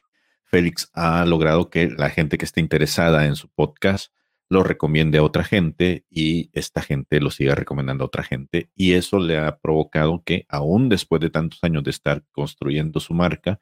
Félix 0.48 0.90
ha 0.94 1.24
logrado 1.26 1.68
que 1.70 1.88
la 1.90 2.10
gente 2.10 2.38
que 2.38 2.44
esté 2.44 2.60
interesada 2.60 3.26
en 3.26 3.36
su 3.36 3.48
podcast 3.48 4.12
lo 4.48 4.62
recomiende 4.62 5.18
a 5.18 5.22
otra 5.22 5.44
gente 5.44 6.06
y 6.08 6.50
esta 6.54 6.80
gente 6.80 7.20
lo 7.20 7.30
siga 7.30 7.54
recomendando 7.54 8.04
a 8.04 8.06
otra 8.06 8.22
gente. 8.22 8.70
Y 8.74 8.92
eso 8.92 9.18
le 9.18 9.36
ha 9.38 9.58
provocado 9.58 10.22
que, 10.24 10.46
aún 10.48 10.88
después 10.88 11.20
de 11.20 11.28
tantos 11.28 11.62
años 11.62 11.84
de 11.84 11.90
estar 11.90 12.24
construyendo 12.32 12.98
su 12.98 13.12
marca, 13.12 13.60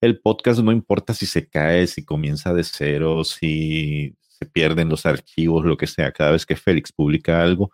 el 0.00 0.18
podcast 0.20 0.60
no 0.60 0.72
importa 0.72 1.12
si 1.12 1.26
se 1.26 1.48
cae, 1.48 1.86
si 1.86 2.04
comienza 2.04 2.54
de 2.54 2.64
cero, 2.64 3.24
si 3.24 4.16
se 4.20 4.46
pierden 4.46 4.88
los 4.88 5.06
archivos, 5.06 5.64
lo 5.64 5.76
que 5.76 5.86
sea. 5.86 6.12
Cada 6.12 6.32
vez 6.32 6.46
que 6.46 6.56
Félix 6.56 6.92
publica 6.92 7.42
algo, 7.42 7.72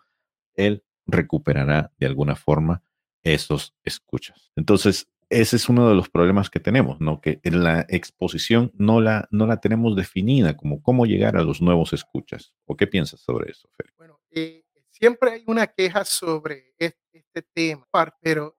él 0.55 0.83
recuperará 1.05 1.91
de 1.97 2.05
alguna 2.05 2.35
forma 2.35 2.83
esos 3.23 3.75
escuchas. 3.83 4.51
Entonces, 4.55 5.07
ese 5.31 5.55
es 5.55 5.69
uno 5.69 5.87
de 5.87 5.95
los 5.95 6.09
problemas 6.09 6.49
que 6.49 6.59
tenemos, 6.59 6.99
¿no? 6.99 7.21
Que 7.21 7.39
en 7.43 7.63
la 7.63 7.85
exposición 7.87 8.71
no 8.75 8.99
la, 8.99 9.29
no 9.31 9.47
la 9.47 9.61
tenemos 9.61 9.95
definida 9.95 10.57
como 10.57 10.83
cómo 10.83 11.05
llegar 11.05 11.37
a 11.37 11.43
los 11.43 11.61
nuevos 11.61 11.93
escuchas. 11.93 12.53
¿O 12.65 12.75
qué 12.75 12.85
piensas 12.85 13.21
sobre 13.21 13.49
eso, 13.49 13.69
Félix? 13.77 13.95
Bueno, 13.97 14.19
eh, 14.29 14.65
siempre 14.89 15.31
hay 15.31 15.43
una 15.47 15.67
queja 15.67 16.03
sobre 16.03 16.73
este, 16.77 17.41
tema, 17.53 17.87
pero 18.21 18.57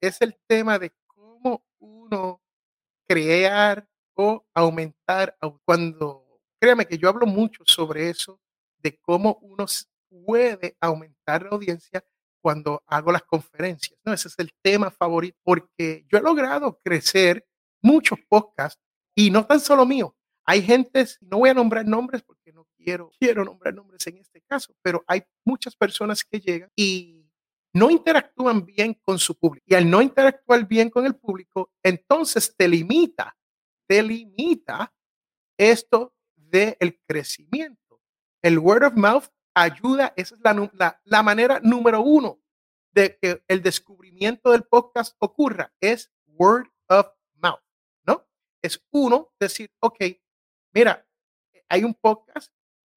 es 0.00 0.20
el 0.22 0.34
tema 0.46 0.78
de 0.78 0.92
cómo 1.06 1.62
uno 1.78 2.40
crear 3.06 3.86
o 4.14 4.46
aumentar 4.54 5.36
cuando, 5.66 6.40
créame 6.58 6.86
que 6.86 6.96
yo 6.96 7.10
hablo 7.10 7.26
mucho 7.26 7.64
sobre 7.66 8.08
eso, 8.08 8.40
de 8.78 8.98
cómo 8.98 9.38
uno 9.42 9.66
puede 10.08 10.74
aumentar 10.80 11.42
la 11.42 11.50
audiencia 11.50 12.02
cuando 12.44 12.82
hago 12.88 13.10
las 13.10 13.22
conferencias. 13.22 13.98
¿no? 14.04 14.12
Ese 14.12 14.28
es 14.28 14.38
el 14.38 14.52
tema 14.60 14.90
favorito 14.90 15.38
porque 15.42 16.04
yo 16.12 16.18
he 16.18 16.20
logrado 16.20 16.78
crecer 16.84 17.46
muchos 17.80 18.18
podcasts 18.28 18.82
y 19.14 19.30
no 19.30 19.46
tan 19.46 19.60
solo 19.60 19.86
mío. 19.86 20.14
Hay 20.44 20.60
gente, 20.60 21.06
no 21.22 21.38
voy 21.38 21.48
a 21.48 21.54
nombrar 21.54 21.86
nombres 21.86 22.20
porque 22.22 22.52
no 22.52 22.66
quiero, 22.76 23.10
quiero 23.18 23.46
nombrar 23.46 23.72
nombres 23.72 24.06
en 24.08 24.18
este 24.18 24.42
caso, 24.42 24.74
pero 24.82 25.02
hay 25.06 25.22
muchas 25.42 25.74
personas 25.74 26.22
que 26.22 26.38
llegan 26.38 26.70
y 26.76 27.26
no 27.72 27.90
interactúan 27.90 28.66
bien 28.66 28.92
con 28.92 29.18
su 29.18 29.38
público. 29.38 29.64
Y 29.66 29.74
al 29.74 29.88
no 29.88 30.02
interactuar 30.02 30.68
bien 30.68 30.90
con 30.90 31.06
el 31.06 31.16
público, 31.16 31.72
entonces 31.82 32.54
te 32.54 32.68
limita, 32.68 33.34
te 33.88 34.02
limita 34.02 34.92
esto 35.56 36.14
del 36.36 36.76
el 36.78 37.00
crecimiento. 37.08 38.02
El 38.42 38.58
word 38.58 38.84
of 38.84 38.94
mouth 38.96 39.24
ayuda, 39.54 40.12
esa 40.16 40.34
es 40.34 40.40
la, 40.42 41.00
la, 41.04 41.22
manera 41.22 41.60
número 41.62 42.00
uno 42.00 42.40
de 42.92 43.16
que 43.20 43.42
el 43.48 43.62
descubrimiento 43.62 44.50
del 44.50 44.64
podcast 44.64 45.16
ocurra, 45.18 45.72
es 45.80 46.12
word 46.26 46.68
of 46.88 47.06
mouth, 47.34 47.62
¿no? 48.04 48.26
Es 48.62 48.84
uno 48.90 49.32
decir, 49.38 49.72
ok, 49.80 49.98
mira, 50.72 51.06
hay 51.68 51.84
un 51.84 51.94
podcast 51.94 52.52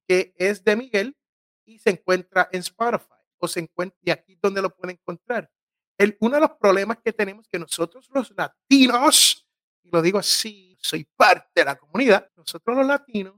que 0.07 0.33
es 0.37 0.63
de 0.63 0.75
Miguel 0.75 1.17
y 1.65 1.79
se 1.79 1.91
encuentra 1.91 2.49
en 2.51 2.59
Spotify 2.59 3.13
o 3.39 3.47
se 3.47 3.59
encuentra, 3.59 3.99
y 4.01 4.09
aquí 4.09 4.37
donde 4.41 4.61
lo 4.61 4.75
pueden 4.75 4.97
encontrar. 4.99 5.51
El, 5.97 6.17
uno 6.21 6.35
de 6.35 6.41
los 6.41 6.51
problemas 6.51 6.99
que 7.03 7.13
tenemos 7.13 7.47
que 7.47 7.59
nosotros 7.59 8.07
los 8.11 8.31
latinos, 8.31 9.47
y 9.83 9.89
lo 9.89 10.01
digo 10.01 10.19
así, 10.19 10.77
soy 10.81 11.03
parte 11.03 11.61
de 11.61 11.65
la 11.65 11.75
comunidad, 11.75 12.29
nosotros 12.35 12.77
los 12.77 12.85
latinos 12.85 13.35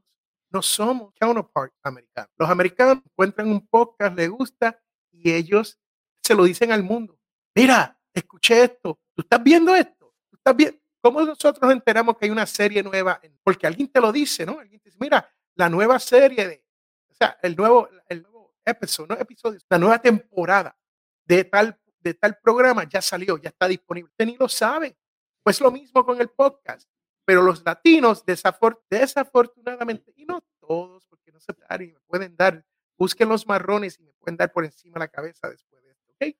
no 0.49 0.61
somos 0.61 1.13
counterparts 1.19 1.75
americanos. 1.83 2.31
Los 2.37 2.49
americanos 2.49 2.99
encuentran 3.05 3.49
un 3.49 3.65
podcast, 3.67 4.15
les 4.15 4.29
gusta 4.29 4.79
y 5.11 5.31
ellos 5.31 5.79
se 6.21 6.35
lo 6.35 6.43
dicen 6.43 6.71
al 6.71 6.83
mundo. 6.83 7.19
Mira, 7.55 7.99
escuché 8.13 8.63
esto, 8.63 8.99
tú 9.13 9.21
estás 9.21 9.41
viendo 9.43 9.75
esto, 9.75 10.15
tú 10.29 10.37
estás 10.37 10.55
viendo. 10.55 10.79
¿Cómo 11.01 11.21
nosotros 11.21 11.71
enteramos 11.71 12.17
que 12.17 12.25
hay 12.25 12.31
una 12.31 12.45
serie 12.45 12.83
nueva? 12.83 13.21
Porque 13.43 13.65
alguien 13.65 13.87
te 13.87 14.01
lo 14.01 14.11
dice, 14.11 14.45
¿no? 14.45 14.59
Alguien 14.59 14.81
te 14.81 14.89
dice, 14.89 14.97
mira, 14.99 15.29
la 15.55 15.69
nueva 15.69 15.97
serie 15.99 16.47
de, 16.47 16.65
o 17.09 17.13
sea, 17.13 17.37
el 17.41 17.55
nuevo, 17.55 17.87
el 18.07 18.21
nuevo 18.23 18.55
episodio, 18.65 19.15
no 19.15 19.21
episodio, 19.21 19.59
la 19.69 19.77
nueva 19.77 19.99
temporada 19.99 20.77
de 21.25 21.43
tal, 21.45 21.79
de 21.99 22.13
tal 22.15 22.37
programa 22.39 22.83
ya 22.83 23.01
salió, 23.01 23.37
ya 23.37 23.49
está 23.49 23.67
disponible. 23.67 24.09
Usted 24.09 24.25
ni 24.25 24.35
lo 24.35 24.49
sabe. 24.49 24.97
Pues 25.43 25.61
lo 25.61 25.71
mismo 25.71 26.05
con 26.05 26.19
el 26.19 26.29
podcast. 26.29 26.89
Pero 27.29 27.43
los 27.43 27.63
latinos, 27.63 28.25
desafortunadamente, 28.25 30.11
y 30.15 30.25
no 30.25 30.43
todos, 30.59 31.05
porque 31.05 31.31
no 31.31 31.39
se 31.39 31.53
y 31.83 31.91
me 31.93 31.99
pueden 32.07 32.35
dar, 32.35 32.65
busquen 32.97 33.29
los 33.29 33.45
marrones 33.45 33.99
y 33.99 34.03
me 34.03 34.13
pueden 34.13 34.35
dar 34.35 34.51
por 34.51 34.65
encima 34.65 34.97
la 34.97 35.09
cabeza 35.09 35.47
después 35.47 35.83
de 35.83 35.91
esto, 35.91 36.11
¿ok? 36.11 36.35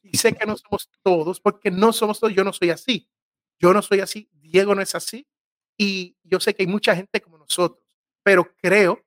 Y 0.00 0.16
sé 0.16 0.32
que 0.32 0.46
no 0.46 0.56
somos 0.56 0.88
todos, 1.02 1.40
porque 1.40 1.70
no 1.70 1.92
somos 1.92 2.18
todos, 2.18 2.32
yo 2.32 2.42
no 2.42 2.54
soy 2.54 2.70
así. 2.70 3.06
Yo 3.58 3.74
no 3.74 3.82
soy 3.82 4.00
así, 4.00 4.30
Diego 4.32 4.74
no 4.74 4.80
es 4.80 4.94
así, 4.94 5.28
y 5.76 6.16
yo 6.22 6.40
sé 6.40 6.54
que 6.54 6.62
hay 6.62 6.68
mucha 6.68 6.96
gente 6.96 7.20
como 7.20 7.36
nosotros, 7.36 7.84
pero 8.22 8.50
creo 8.62 9.04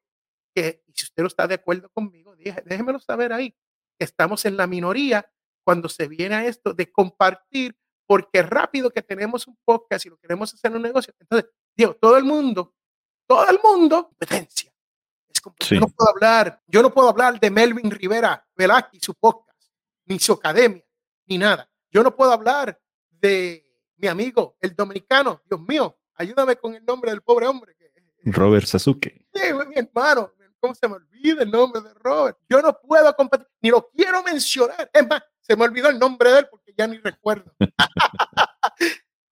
que, 0.53 0.83
y 0.85 0.93
si 0.93 1.05
usted 1.05 1.23
no 1.23 1.27
está 1.29 1.47
de 1.47 1.55
acuerdo 1.55 1.89
conmigo, 1.89 2.35
déjemelo 2.35 2.99
saber 2.99 3.33
ahí. 3.33 3.55
Estamos 3.97 4.45
en 4.45 4.55
la 4.55 4.67
minoría 4.67 5.27
cuando 5.63 5.89
se 5.89 6.07
viene 6.07 6.35
a 6.35 6.45
esto 6.45 6.75
de 6.75 6.91
compartir 6.91 7.75
porque 8.05 8.41
rápido 8.41 8.89
que 8.89 9.01
tenemos 9.01 9.47
un 9.47 9.57
podcast 9.63 10.05
y 10.05 10.09
lo 10.09 10.17
queremos 10.17 10.53
hacer 10.53 10.71
un 10.71 10.81
negocio. 10.81 11.13
Entonces, 11.19 11.49
digo, 11.75 11.95
todo 11.95 12.17
el 12.17 12.23
mundo, 12.23 12.73
todo 13.27 13.49
el 13.49 13.59
mundo, 13.63 14.07
competencia. 14.07 14.71
Es 15.29 15.69
Yo 15.69 15.79
no 15.79 15.87
puedo 15.87 16.09
hablar, 16.09 16.61
yo 16.67 16.81
no 16.81 16.93
puedo 16.93 17.09
hablar 17.09 17.39
de 17.39 17.49
Melvin 17.49 17.91
Rivera 17.91 18.45
Velázquez 18.55 19.01
y 19.01 19.05
su 19.05 19.13
podcast, 19.15 19.71
ni 20.05 20.19
su 20.19 20.33
academia, 20.33 20.83
ni 21.25 21.37
nada. 21.37 21.69
Yo 21.91 22.03
no 22.03 22.15
puedo 22.15 22.31
hablar 22.31 22.79
de 23.09 23.65
mi 23.97 24.07
amigo, 24.07 24.57
el 24.59 24.75
dominicano, 24.75 25.41
Dios 25.45 25.61
mío, 25.61 25.97
ayúdame 26.15 26.55
con 26.57 26.75
el 26.75 26.85
nombre 26.85 27.11
del 27.11 27.21
pobre 27.21 27.47
hombre. 27.47 27.75
Robert 28.25 28.65
Sasuke. 28.65 29.27
Sí, 29.33 29.41
mi 29.67 29.75
hermano, 29.75 30.31
¿cómo 30.59 30.73
se 30.73 30.87
me 30.87 30.95
olvida 30.95 31.43
el 31.43 31.51
nombre 31.51 31.81
de 31.81 31.93
Robert? 31.95 32.37
Yo 32.49 32.61
no 32.61 32.79
puedo 32.79 33.13
competir, 33.15 33.47
ni 33.61 33.69
lo 33.69 33.89
quiero 33.89 34.23
mencionar. 34.23 34.89
Es 34.93 35.07
más, 35.07 35.21
se 35.41 35.55
me 35.55 35.65
olvidó 35.65 35.89
el 35.89 35.99
nombre 35.99 36.31
de 36.31 36.39
él 36.39 36.47
porque 36.49 36.62
ya 36.77 36.87
ni 36.87 36.97
recuerdo. 36.97 37.53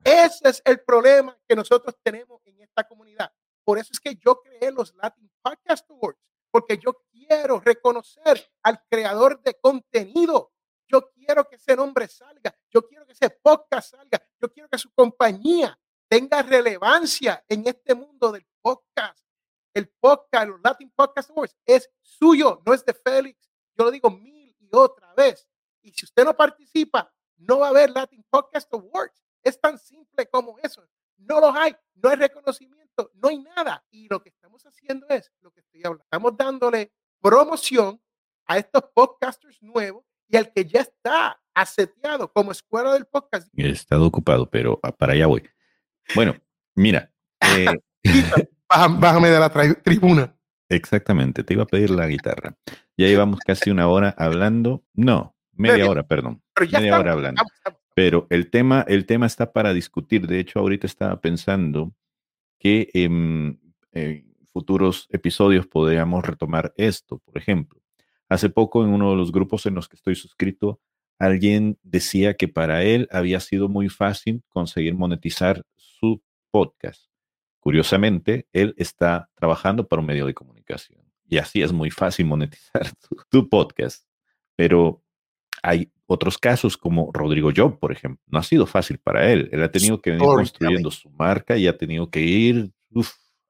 Ese 0.03 0.49
es 0.49 0.61
el 0.65 0.81
problema 0.81 1.37
que 1.47 1.55
nosotros 1.55 1.95
tenemos 2.03 2.41
en 2.45 2.59
esta 2.61 2.83
comunidad. 2.83 3.31
Por 3.63 3.77
eso 3.77 3.89
es 3.93 3.99
que 3.99 4.15
yo 4.15 4.41
creé 4.41 4.71
los 4.71 4.93
Latin 4.95 5.31
Podcast 5.41 5.89
Awards, 5.91 6.19
porque 6.51 6.77
yo 6.77 7.03
quiero 7.11 7.59
reconocer 7.59 8.51
al 8.63 8.83
creador 8.89 9.41
de 9.43 9.53
contenido. 9.59 10.51
Yo 10.87 11.09
quiero 11.11 11.47
que 11.47 11.55
ese 11.55 11.75
nombre 11.75 12.07
salga. 12.07 12.53
Yo 12.69 12.85
quiero 12.87 13.05
que 13.05 13.13
ese 13.13 13.29
podcast 13.29 13.91
salga. 13.91 14.21
Yo 14.41 14.51
quiero 14.51 14.67
que 14.67 14.77
su 14.77 14.91
compañía 14.93 15.79
tenga 16.09 16.41
relevancia 16.41 17.43
en 17.47 17.67
este 17.67 17.95
mundo 17.95 18.31
del 18.31 18.45
podcast. 18.61 19.25
El 19.73 19.87
podcast, 19.87 20.49
los 20.49 20.59
Latin 20.61 20.91
Podcast 20.91 21.29
Awards, 21.29 21.55
es 21.65 21.89
suyo, 22.01 22.61
no 22.65 22.73
es 22.73 22.83
de 22.83 22.93
Félix. 22.93 23.49
Yo 23.77 23.85
lo 23.85 23.91
digo 23.91 24.09
mil 24.11 24.53
y 24.59 24.69
otra 24.73 25.13
vez. 25.13 25.47
Y 25.81 25.93
si 25.93 26.05
usted 26.05 26.25
no 26.25 26.35
participa, 26.35 27.10
no 27.51 27.59
va 27.59 27.67
a 27.67 27.69
haber 27.71 27.89
Latin 27.89 28.23
Podcast 28.29 28.73
Awards. 28.73 29.21
Es 29.43 29.59
tan 29.59 29.77
simple 29.77 30.25
como 30.27 30.57
eso. 30.59 30.87
No 31.17 31.41
los 31.41 31.53
hay, 31.53 31.75
no 31.95 32.07
hay 32.07 32.15
reconocimiento, 32.15 33.11
no 33.15 33.27
hay 33.27 33.39
nada. 33.39 33.83
Y 33.91 34.07
lo 34.07 34.23
que 34.23 34.29
estamos 34.29 34.65
haciendo 34.65 35.05
es 35.09 35.29
lo 35.41 35.51
que 35.51 35.59
estoy 35.59 35.81
hablando. 35.81 36.03
Estamos 36.05 36.37
dándole 36.37 36.93
promoción 37.19 38.01
a 38.45 38.57
estos 38.57 38.83
podcasters 38.95 39.61
nuevos 39.61 40.05
y 40.29 40.37
al 40.37 40.49
que 40.53 40.63
ya 40.63 40.79
está 40.79 41.41
aseteado 41.53 42.31
como 42.31 42.53
escuela 42.53 42.93
del 42.93 43.05
podcast. 43.05 43.49
He 43.57 43.69
estado 43.69 44.05
ocupado, 44.05 44.49
pero 44.49 44.79
ah, 44.81 44.93
para 44.93 45.11
allá 45.11 45.27
voy. 45.27 45.43
Bueno, 46.15 46.37
mira. 46.73 47.11
Eh, 47.41 47.65
bájame 48.69 49.29
de 49.29 49.39
la 49.41 49.75
tribuna. 49.83 50.37
Exactamente, 50.69 51.43
te 51.43 51.53
iba 51.53 51.63
a 51.63 51.67
pedir 51.67 51.89
la 51.89 52.07
guitarra. 52.07 52.55
Ya 52.95 53.07
llevamos 53.07 53.41
casi 53.41 53.71
una 53.71 53.89
hora 53.89 54.15
hablando. 54.17 54.85
No, 54.93 55.35
media 55.61 55.89
hora, 55.89 56.03
perdón. 56.03 56.41
media 56.59 56.99
hora 56.99 57.13
hablando. 57.13 57.43
Pero 57.93 58.27
el 58.29 58.49
tema, 58.49 58.85
el 58.87 59.05
tema 59.05 59.25
está 59.25 59.51
para 59.51 59.73
discutir. 59.73 60.27
De 60.27 60.39
hecho, 60.39 60.59
ahorita 60.59 60.87
estaba 60.87 61.19
pensando 61.21 61.93
que 62.59 62.89
en, 62.93 63.59
futuros 64.51 65.07
episodios 65.11 65.67
podríamos 65.67 66.25
retomar 66.25 66.73
esto. 66.77 67.19
Por 67.19 67.37
ejemplo, 67.37 67.81
hace 68.29 68.49
poco 68.49 68.83
en 68.83 68.89
uno 68.89 69.11
de 69.11 69.17
los 69.17 69.31
grupos 69.31 69.65
en 69.65 69.75
los 69.75 69.87
que 69.87 69.95
estoy 69.95 70.15
suscrito, 70.15 70.79
alguien 71.19 71.77
decía 71.83 72.33
que 72.35 72.47
para 72.47 72.83
él 72.83 73.07
había 73.11 73.39
sido 73.39 73.69
muy 73.69 73.89
fácil 73.89 74.43
conseguir 74.49 74.95
monetizar 74.95 75.63
su 75.75 76.21
podcast. 76.49 77.05
Curiosamente, 77.59 78.47
él 78.53 78.73
está 78.77 79.29
trabajando 79.35 79.87
para 79.87 79.99
un 79.99 80.07
medio 80.07 80.25
de 80.25 80.33
comunicación 80.33 81.01
y 81.31 81.37
así 81.37 81.61
es 81.61 81.71
muy 81.71 81.89
fácil 81.89 82.25
monetizar 82.25 82.91
tu 83.29 83.49
podcast 83.49 84.05
Pero 84.55 85.01
hay 85.61 85.91
otros 86.05 86.37
casos 86.37 86.77
como 86.77 87.11
Rodrigo 87.13 87.51
Job, 87.55 87.79
por 87.79 87.91
ejemplo. 87.91 88.23
No 88.27 88.39
ha 88.39 88.43
sido 88.43 88.65
fácil 88.65 88.97
para 88.97 89.31
él. 89.31 89.49
Él 89.51 89.63
ha 89.63 89.71
tenido 89.71 90.01
que 90.01 90.11
ir 90.11 90.17
construyendo 90.17 90.91
su 90.91 91.09
marca 91.11 91.57
y 91.57 91.67
ha 91.67 91.77
tenido 91.77 92.09
que 92.09 92.21
ir 92.21 92.71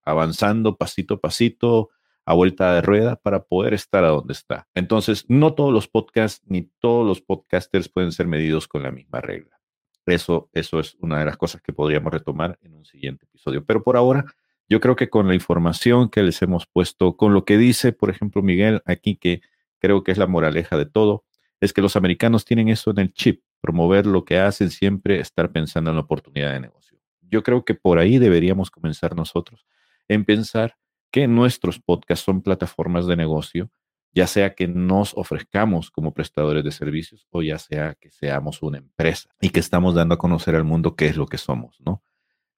avanzando 0.04 0.78
pasito 0.78 1.15
a 1.15 1.19
pasito, 1.19 1.89
a 2.26 2.34
vuelta 2.34 2.74
de 2.74 2.82
rueda 2.82 3.15
para 3.15 3.43
poder 3.43 3.74
estar 3.74 4.04
a 4.04 4.10
donde 4.10 4.34
está. 4.34 4.67
Entonces, 4.76 5.26
no 5.28 5.54
todos 5.54 5.74
los 5.74 5.88
podcasts 5.88 6.43
ni 6.45 6.63
todos 6.80 7.06
los 7.06 7.21
podcasters 7.21 7.89
pueden 7.89 8.12
ser 8.12 8.28
medidos 8.28 8.67
con 8.67 8.84
la 8.84 8.91
misma 8.91 9.21
regla. 9.21 9.60
Eso, 10.06 10.50
eso 10.54 10.80
es 10.80 10.95
una 11.00 11.19
de 11.19 11.26
las 11.26 11.38
cosas 11.38 11.62
que 11.62 11.74
podríamos 11.74 12.12
retomar 12.12 12.60
en 12.62 12.74
un 12.74 12.86
siguiente 12.86 13.26
episodio. 13.26 13.63
Pero 13.65 13.84
por 13.84 13.97
ahora, 13.97 14.26
yo 14.69 14.80
creo 14.80 14.95
que 14.95 15.10
con 15.10 15.28
la 15.28 15.36
información 15.36 16.10
que 16.10 16.24
les 16.24 16.41
hemos 16.41 16.65
puesto, 16.65 17.17
con 17.17 17.34
lo 17.34 17.45
que 17.45 17.58
dice, 17.58 17.91
por 17.91 18.10
ejemplo, 18.10 18.41
Miguel 18.41 18.82
aquí, 18.86 19.15
que 19.15 19.41
creo 19.80 20.04
que 20.04 20.12
es 20.12 20.17
la 20.17 20.28
moraleja 20.28 20.78
de 20.78 20.86
todo, 20.86 21.24
es 21.62 21.74
que 21.74 21.82
los 21.82 21.95
americanos 21.95 22.43
tienen 22.43 22.69
eso 22.69 22.91
en 22.91 23.00
el 23.00 23.13
chip, 23.13 23.43
promover 23.62 24.08
lo 24.08 24.26
que 24.26 24.39
hacen 24.39 24.71
siempre, 24.71 25.19
estar 25.19 25.52
pensando 25.52 25.91
en 25.91 25.95
la 25.95 26.02
oportunidad 26.02 26.52
de 26.52 26.60
negocio. 26.60 26.97
Yo 27.21 27.43
creo 27.43 27.63
que 27.63 27.76
por 27.76 28.00
ahí 28.00 28.17
deberíamos 28.17 28.71
comenzar 28.71 29.15
nosotros 29.15 29.65
en 30.08 30.26
pensar 30.26 30.76
que 31.12 31.28
nuestros 31.28 31.80
podcasts 31.80 32.26
son 32.26 32.41
plataformas 32.41 33.06
de 33.06 33.15
negocio, 33.15 33.69
ya 34.13 34.28
sea 34.28 34.56
que 34.56 34.67
nos 34.67 35.13
ofrezcamos 35.15 35.91
como 35.91 36.13
prestadores 36.13 36.63
de 36.63 36.71
servicios 36.71 37.28
o 37.30 37.41
ya 37.41 37.60
sea 37.60 37.95
que 37.95 38.10
seamos 38.10 38.62
una 38.62 38.80
empresa 38.80 39.30
y 39.39 39.50
que 39.50 39.60
estamos 39.60 39.95
dando 39.95 40.15
a 40.15 40.17
conocer 40.17 40.56
al 40.56 40.63
mundo 40.63 40.95
qué 40.95 41.06
es 41.06 41.15
lo 41.15 41.28
que 41.28 41.38
somos, 41.38 41.80
¿no? 41.80 42.04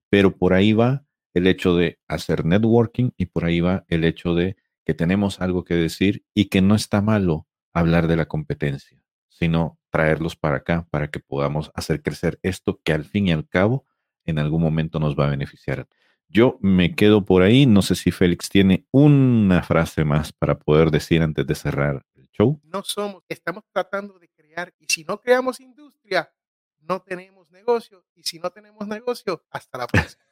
Pero 0.10 0.36
por 0.36 0.54
ahí 0.54 0.74
va 0.74 1.06
el 1.34 1.46
hecho 1.46 1.76
de 1.76 2.00
hacer 2.08 2.46
networking 2.46 3.12
y 3.18 3.26
por 3.26 3.46
ahí 3.46 3.60
va 3.60 3.86
el 3.88 4.04
hecho 4.04 4.34
de 4.34 4.56
que 4.86 4.94
tenemos 4.94 5.42
algo 5.42 5.64
que 5.64 5.76
decir 5.76 6.24
y 6.34 6.46
que 6.46 6.62
no 6.62 6.76
está 6.76 7.02
malo 7.02 7.48
hablar 7.74 8.08
de 8.08 8.16
la 8.16 8.28
competencia, 8.28 9.02
sino 9.30 9.80
traerlos 9.90 10.36
para 10.36 10.58
acá 10.58 10.88
para 10.90 11.10
que 11.10 11.20
podamos 11.20 11.72
hacer 11.74 12.02
crecer 12.02 12.40
esto 12.44 12.80
que 12.84 12.94
al 12.94 13.06
fin 13.06 13.28
y 13.28 13.32
al 13.32 13.48
cabo 13.48 13.86
en 14.26 14.40
algún 14.40 14.62
momento 14.62 15.00
nos 15.00 15.18
va 15.18 15.28
a 15.28 15.32
beneficiar. 15.32 15.88
Yo 16.28 16.58
me 16.62 16.96
quedo 16.96 17.26
por 17.26 17.44
ahí. 17.44 17.66
No 17.66 17.82
sé 17.82 17.96
si 17.96 18.10
Félix 18.12 18.50
tiene 18.50 18.88
una 18.92 19.62
frase 19.62 20.04
más 20.04 20.32
para 20.32 20.58
poder 20.58 20.90
decir 20.90 21.22
antes 21.22 21.46
de 21.46 21.56
cerrar 21.56 22.06
el 22.16 22.28
show. 22.32 22.60
No 22.64 22.84
somos, 22.84 23.24
estamos 23.30 23.64
tratando 23.72 24.18
de 24.18 24.30
crear 24.30 24.74
y 24.80 24.86
si 24.88 25.04
no 25.04 25.20
creamos 25.20 25.60
industria, 25.60 26.34
no 26.80 27.02
tenemos 27.02 27.52
negocio 27.52 28.06
y 28.16 28.24
si 28.24 28.40
no 28.40 28.50
tenemos 28.50 28.88
negocio, 28.88 29.46
hasta 29.52 29.78
la 29.78 29.88
próxima. 29.88 30.24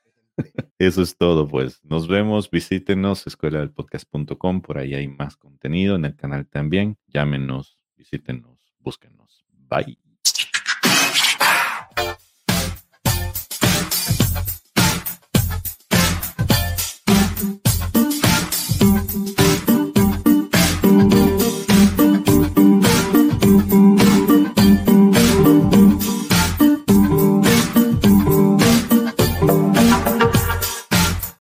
Eso 0.80 1.02
es 1.02 1.18
todo, 1.18 1.48
pues. 1.48 1.84
Nos 1.84 2.08
vemos, 2.08 2.50
visítenos, 2.50 3.28
escuela 3.28 3.60
del 3.60 3.72
podcast.com, 3.72 4.62
por 4.62 4.78
ahí 4.78 4.94
hay 4.94 5.08
más 5.08 5.38
contenido 5.38 5.96
en 5.96 6.06
el 6.06 6.16
canal 6.16 6.48
también. 6.48 6.98
Llámenos, 7.08 7.78
visítenos, 7.96 8.74
búsquenos. 8.80 9.46
Bye. 9.70 10.11